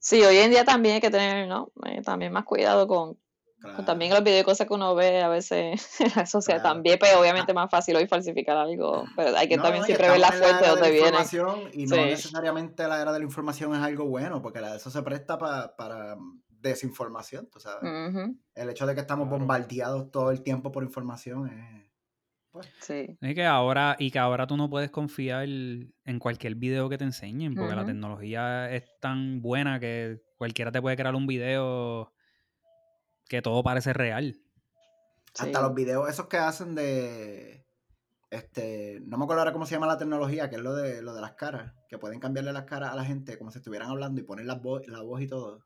[0.00, 1.72] Sí, hoy en día también hay que tener, ¿no?
[1.86, 3.18] Eh, también más cuidado con
[3.60, 3.84] Claro.
[3.84, 6.74] también los videos y cosas que uno ve a veces en la sociedad Claro.
[6.76, 9.86] también, pues obviamente es más fácil hoy falsificar algo, pero hay que No, también no,
[9.86, 11.70] y siempre ver la fuente de era de donde la viene.
[11.74, 12.02] Y no Sí.
[12.02, 15.74] necesariamente la era de la información es algo bueno, porque la, eso se presta pa-
[15.76, 16.16] para
[16.48, 17.90] desinformación, tú sabes.
[18.54, 19.38] El hecho de que estamos Claro.
[19.38, 21.88] bombardeados todo el tiempo por información es...
[22.80, 23.16] Sí.
[23.20, 27.04] Es que ahora, y que ahora tú no puedes confiar en cualquier video que te
[27.04, 32.12] enseñen, porque la tecnología es tan buena que cualquiera te puede crear un video
[33.28, 34.40] que todo parece real.
[35.38, 37.64] Hasta los videos esos que hacen de...
[38.30, 41.14] Este, no me acuerdo ahora cómo se llama la tecnología, que es lo de, lo
[41.14, 44.20] de las caras, que pueden cambiarle las caras a la gente como si estuvieran hablando
[44.20, 45.64] y poner la voz, la voz y todo.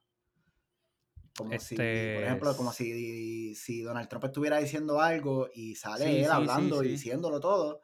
[1.37, 1.77] Como si,
[2.13, 6.25] por Este, ejemplo, como si, si Donald Trump estuviera diciendo algo y sale Sí, él
[6.25, 7.81] sí, sí, hablando y diciéndolo todo,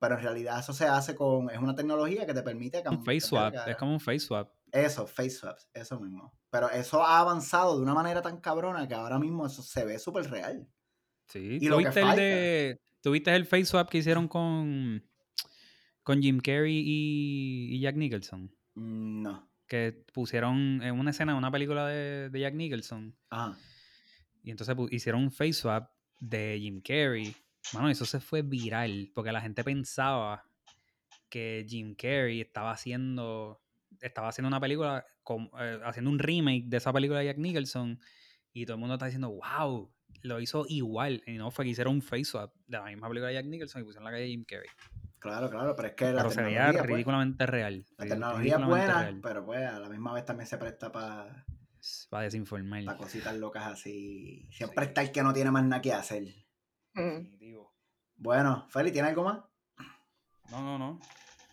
[0.00, 3.04] pero en realidad eso se hace con, es una tecnología que te permite Un cam-
[3.04, 4.50] face swap, cambiar es como un face swap.
[4.72, 6.32] Eso, face swaps, eso mismo.
[6.50, 9.98] Pero eso ha avanzado de una manera tan cabrona que ahora mismo eso se ve
[9.98, 10.66] súper real.
[11.26, 12.80] Sí, Y lo que ¿tuviste el de.
[13.02, 15.04] ¿Tuviste el face swap que hicieron con.
[16.02, 18.50] con Jim Carrey y, y Jack Nicholson?
[18.74, 19.48] Mm, No.
[19.66, 23.14] Que pusieron en una escena de una película de, de Jack Nicholson.
[23.28, 23.58] Ajá.
[24.42, 27.36] Y entonces hicieron un face swap de Jim Carrey.
[27.74, 29.10] Mano, eso se fue viral.
[29.14, 30.42] Porque la gente pensaba
[31.28, 33.60] que Jim Carrey estaba haciendo.
[34.00, 35.04] Estaba haciendo una película.
[35.22, 38.00] con- eh, haciendo un remake de esa película de Jack Nicholson.
[38.52, 39.92] Y todo el mundo está diciendo, wow,
[40.22, 41.22] lo hizo igual.
[41.26, 43.82] Y no fue que hicieron un face swap de la misma película de Jack Nicholson
[43.82, 44.68] y pusieron la calle de Jim Carrey.
[45.18, 47.84] Claro, claro, pero es que la Pero se veía tecnología, pues, ridículamente real.
[47.98, 49.20] la tecnología es buena, real.
[49.22, 51.44] pero pues a la misma vez también se presta para
[52.08, 52.96] Para desinformar.
[52.96, 54.48] cositas locas así.
[54.52, 54.88] Siempre Sí.
[54.88, 56.22] está el que no tiene más nada que hacer.
[56.94, 57.00] Mm.
[57.18, 57.74] Definitivo.
[58.16, 59.40] Bueno, Feli, ¿tiene algo más?
[60.50, 61.00] No, no, no.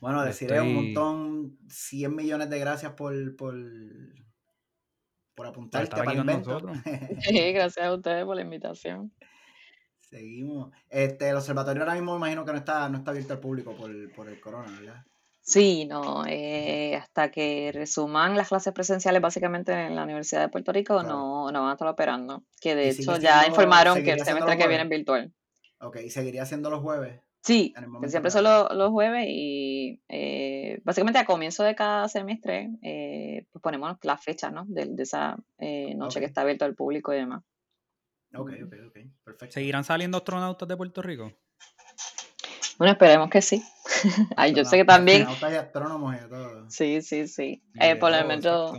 [0.01, 3.55] Bueno, deciré un montón, 100 millones de gracias por, por,
[5.33, 6.61] por apuntarte para invento.
[7.21, 9.11] Sí, gracias a ustedes por la invitación.
[9.99, 10.71] Seguimos.
[10.89, 13.75] Este, el observatorio ahora mismo me imagino que no está, no está abierto al público
[13.75, 15.05] por, por el corona, ¿verdad?
[15.41, 20.71] Sí, no, eh, hasta que resuman las clases presenciales básicamente en la Universidad de Puerto
[20.71, 21.09] Rico, Claro.
[21.09, 22.43] no, no van a estar operando.
[22.59, 25.33] Que de hecho ya informaron que el semestre que viene es virtual.
[25.81, 27.21] Ok, y seguiría siendo los jueves.
[27.45, 32.71] Sí, que siempre son los, los jueves y eh, básicamente a comienzo de cada semestre
[32.81, 34.65] eh, pues ponemos las fechas, ¿no?
[34.67, 37.43] De, de esa eh, noche que está abierto al público y demás.
[38.33, 38.97] Ok, ok, ok.
[39.23, 39.53] Perfecto.
[39.53, 41.33] ¿Seguirán saliendo astronautas de Puerto Rico?
[42.79, 43.63] Bueno, esperemos que sí.
[44.35, 46.69] Ay, yo sé que también, Astronautas y astrónomos y todo.
[46.71, 47.63] sí, sí, sí.
[47.79, 48.73] Eh, por lo menos,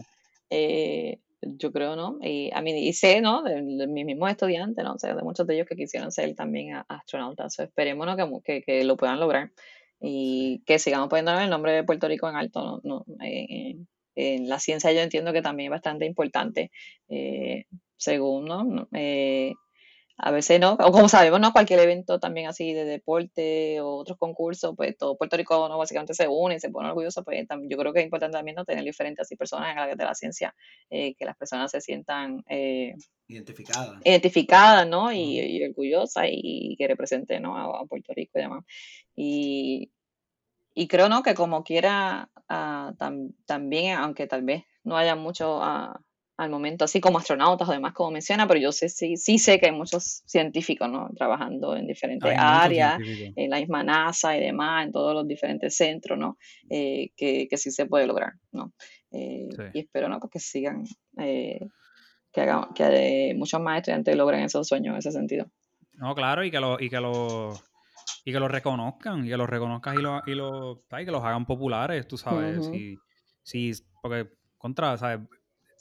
[0.51, 2.18] eh, yo creo, ¿no?
[2.22, 3.43] Y a mí, y sé, ¿no?
[3.43, 4.95] De, de mis mismos estudiantes, ¿no?
[4.95, 7.55] O sea, de muchos de ellos que quisieron ser también astronautas.
[7.55, 8.16] So, esperemos, ¿no?
[8.16, 9.51] Que, que, que lo puedan lograr
[10.01, 13.05] y que sigamos poniendo el nombre de Puerto Rico en alto, ¿no?
[13.07, 13.76] No, eh,
[14.14, 16.70] en la ciencia yo entiendo que también es bastante importante,
[17.09, 17.64] eh,
[17.97, 18.47] según.
[18.47, 19.55] No, eh,
[20.19, 21.53] a veces no, o como sabemos, ¿no?
[21.53, 26.14] Cualquier evento también así de deporte o otros concursos, pues todo Puerto Rico no básicamente
[26.14, 28.64] se une y se pone orgulloso, pues tam- yo creo que es importante también no
[28.64, 30.55] tener diferentes así personas en la de la ciencia,
[30.91, 32.95] eh, que las personas se sientan eh,
[33.29, 34.01] Identificada.
[34.05, 35.12] identificadas, ¿no?
[35.12, 37.57] Y, y orgullosas y, que representen, ¿no?
[37.57, 38.64] A, a Puerto Rico y demás.
[39.17, 39.93] Y,
[40.75, 41.23] y creo, ¿no?
[41.23, 46.01] Que como quiera, ah, tam- también, aunque tal vez no haya mucho, ah,
[46.37, 49.59] al momento, así como astronautas o demás, como menciona, pero yo sé, sí, sí sé
[49.59, 51.09] que hay muchos científicos, ¿no?
[51.16, 56.18] Trabajando en diferentes áreas, en la misma NASA y demás, en todos los diferentes centros,
[56.18, 56.37] ¿no?
[56.68, 58.74] Eh, que, que, sí se puede lograr, ¿no?
[59.12, 60.20] Eh, y espero, ¿no?
[60.20, 60.84] Pues que sigan,
[61.18, 61.61] eh,
[62.30, 65.47] que, hagan, que muchos más estudiantes logren esos sueños en ese sentido.
[65.95, 67.55] No, claro, y que lo, y que lo,
[68.26, 71.47] y que lo reconozcan, y que los reconozcas y, lo, y, lo, que los hagan
[71.47, 72.70] populares, tú sabes.
[73.43, 73.72] sí,
[74.03, 74.28] porque
[74.59, 75.20] contra, ¿sabes?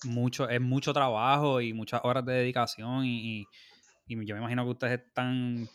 [0.03, 3.45] Mucho, es mucho trabajo y muchas horas de dedicación y,
[4.07, 5.67] yo me imagino que ustedes están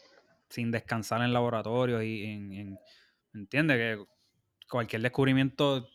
[0.49, 2.79] sin descansar en laboratorio y en, en
[3.35, 4.05] entiende que
[4.69, 5.89] cualquier descubrimiento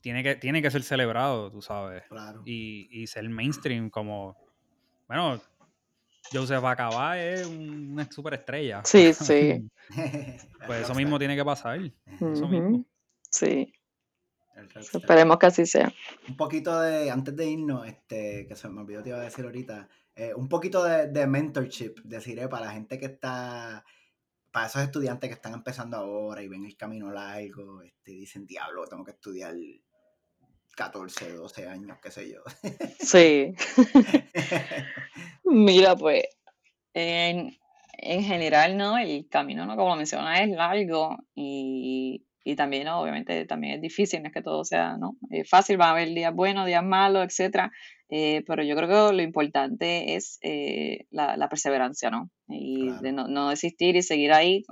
[0.00, 2.02] tiene que, tiene que ser celebrado, tú sabes.
[2.44, 4.36] Y, y ser mainstream como,
[5.06, 5.40] bueno,
[6.32, 8.82] Joseph Acaba es una superestrella.
[8.84, 9.70] Sí, sí.
[10.66, 11.80] pues eso mismo tiene que pasar.
[12.20, 12.84] Eso mismo.
[13.30, 13.72] Sí.
[14.74, 15.92] Esperemos que así sea.
[16.28, 19.44] Un poquito de, antes de irnos, este, que se me olvidó te iba a decir
[19.44, 23.84] ahorita, eh, un poquito de, de mentorship, deciré, para la gente que está,
[24.50, 28.86] para esos estudiantes que están empezando ahora y ven el camino largo, este, dicen, diablo,
[28.86, 29.54] tengo que estudiar
[30.76, 32.42] 14, 12 años, qué sé yo.
[33.00, 33.54] Sí.
[35.44, 36.24] Mira, pues,
[36.94, 37.56] en,
[37.98, 38.98] en general, ¿no?
[38.98, 39.76] El camino, ¿no?
[39.76, 44.64] Como menciona, es largo y y también, obviamente, también es difícil, no es que todo
[44.64, 45.16] sea ¿no?
[45.30, 47.70] Eh, fácil, va a haber días buenos, días malos, etcétera,
[48.08, 52.30] eh, pero yo creo que lo importante es eh, la, perseverancia, ¿no?
[52.48, 54.64] Y de no, no, desistir y seguir ahí.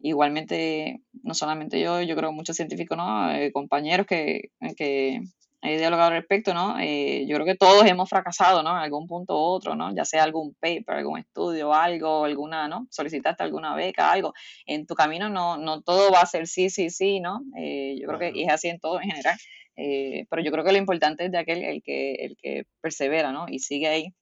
[0.00, 3.28] igualmente, no solamente yo, yo creo muchos científicos, ¿no?
[3.52, 5.20] compañeros que, que
[5.62, 6.78] he dialogado al respecto, ¿no?
[6.78, 8.70] Eh, yo creo que todos hemos fracasado, ¿no?
[8.70, 9.94] En algún punto u otro, ¿no?
[9.94, 12.86] Ya sea algún paper, algún estudio, algo, alguna, ¿no?
[12.90, 14.34] Solicitaste alguna beca, algo.
[14.66, 17.40] En tu camino no, no todo va a ser sí, sí, sí, ¿no?
[17.58, 19.36] Eh, yo creo que es así en todo en general.
[19.76, 23.32] Eh, pero yo creo que lo importante es de aquel el que, el que persevera,
[23.32, 23.46] ¿no?
[23.48, 24.14] Y sigue ahí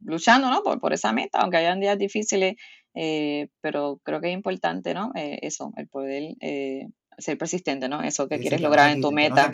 [0.00, 0.62] luchando, ¿no?
[0.62, 2.54] Por, por esa meta, aunque hayan días difíciles,
[3.60, 5.12] pero creo que es importante, ¿no?
[5.14, 6.34] eso, el poder
[7.18, 8.02] ser persistente, ¿no?
[8.02, 9.52] Eso que quieres lograr en tu meta.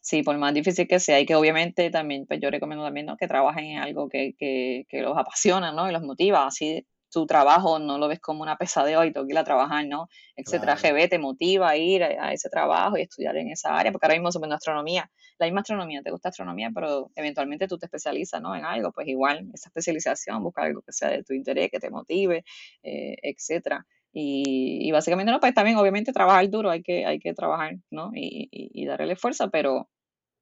[0.00, 1.20] sí, por más difícil que sea.
[1.20, 3.16] Y que obviamente también, pues yo recomiendo también, ¿no?
[3.16, 5.88] Que trabajen en algo que, que, que los apasiona, ¿no?
[5.88, 6.46] Y los motiva.
[6.46, 9.86] Así tu trabajo no lo ves como una pesadilla y tengo que ir a trabajar,
[9.86, 10.08] ¿no?
[10.36, 10.76] Etcétera.
[10.76, 14.20] GB te motiva a ir a, ese trabajo y estudiar en esa área, porque ahora
[14.20, 18.54] mismo en astronomía, la misma astronomía, te gusta astronomía, pero eventualmente tú te especializas, ¿no?
[18.54, 21.90] En algo, pues igual, esa especialización, busca algo que sea de tu interés, que te
[21.90, 22.44] motive,
[22.82, 23.84] eh, etcétera.
[24.12, 28.10] Y, básicamente, no, pues también obviamente trabajar duro, hay que, hay que trabajar, ¿no?
[28.14, 29.88] Y, y, darle el esfuerzo, pero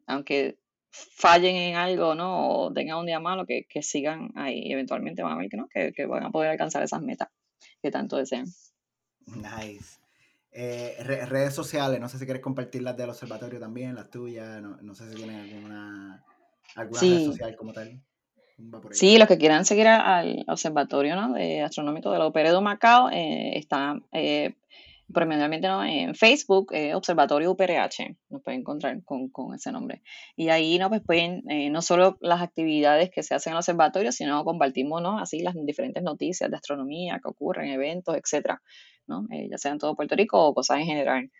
[0.06, 0.58] aunque
[0.90, 2.48] fallen en algo, ¿no?
[2.48, 5.68] O tengan un día malo, que, que sigan ahí, eventualmente van a ver que, ¿no?
[5.68, 7.28] Que, que, van a poder alcanzar esas metas
[7.82, 8.46] que tanto desean.
[9.26, 9.98] Nice.
[10.50, 10.96] Eh,
[11.26, 14.94] redes sociales, no sé si quieres compartir las del observatorio también, las tuyas, no, no
[14.94, 16.24] sé si tienen alguna,
[16.74, 18.00] alguna red social como tal.
[18.90, 21.14] Sí, los que quieran seguir al Observatorio
[21.64, 24.54] Astronómico de la UPR de Macao eh, está eh,
[25.14, 30.02] en Facebook, eh, Observatorio UPRH, nos pueden encontrar con, ese nombre.
[30.36, 30.88] Y ahí ¿no?
[30.88, 35.00] Pues pueden, eh, no solo las actividades que se hacen en el observatorio, sino compartimos
[35.02, 35.18] ¿no?
[35.18, 38.60] así las diferentes noticias de astronomía que ocurren, eventos, etcétera,
[39.06, 39.26] ¿no?
[39.30, 41.30] ya sea en todo Puerto Rico o cosas en general.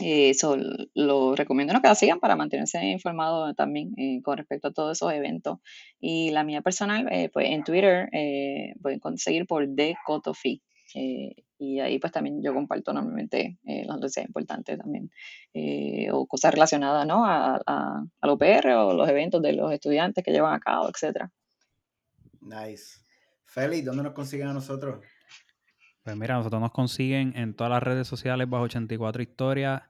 [0.00, 0.56] Eso
[0.94, 1.80] lo recomiendo ¿no?
[1.80, 5.58] que la sigan para mantenerse informado también eh, con respecto a todos esos eventos.
[6.00, 10.62] Y la mía personal, eh, pues en Twitter eh, pueden conseguir por DCotofi.
[10.94, 15.10] Eh, y ahí pues también yo comparto normalmente las noticias importantes también
[16.12, 17.24] o cosas relacionadas ¿no?
[17.24, 21.32] a, a, al OPR o los eventos de los estudiantes que llevan a cabo, etcétera.
[22.42, 23.00] Nice.
[23.46, 25.00] Feli, ¿dónde nos consiguen a nosotros?
[26.06, 29.82] Pues mira, nosotros nos consiguen en todas las redes sociales bajo 84 Historias,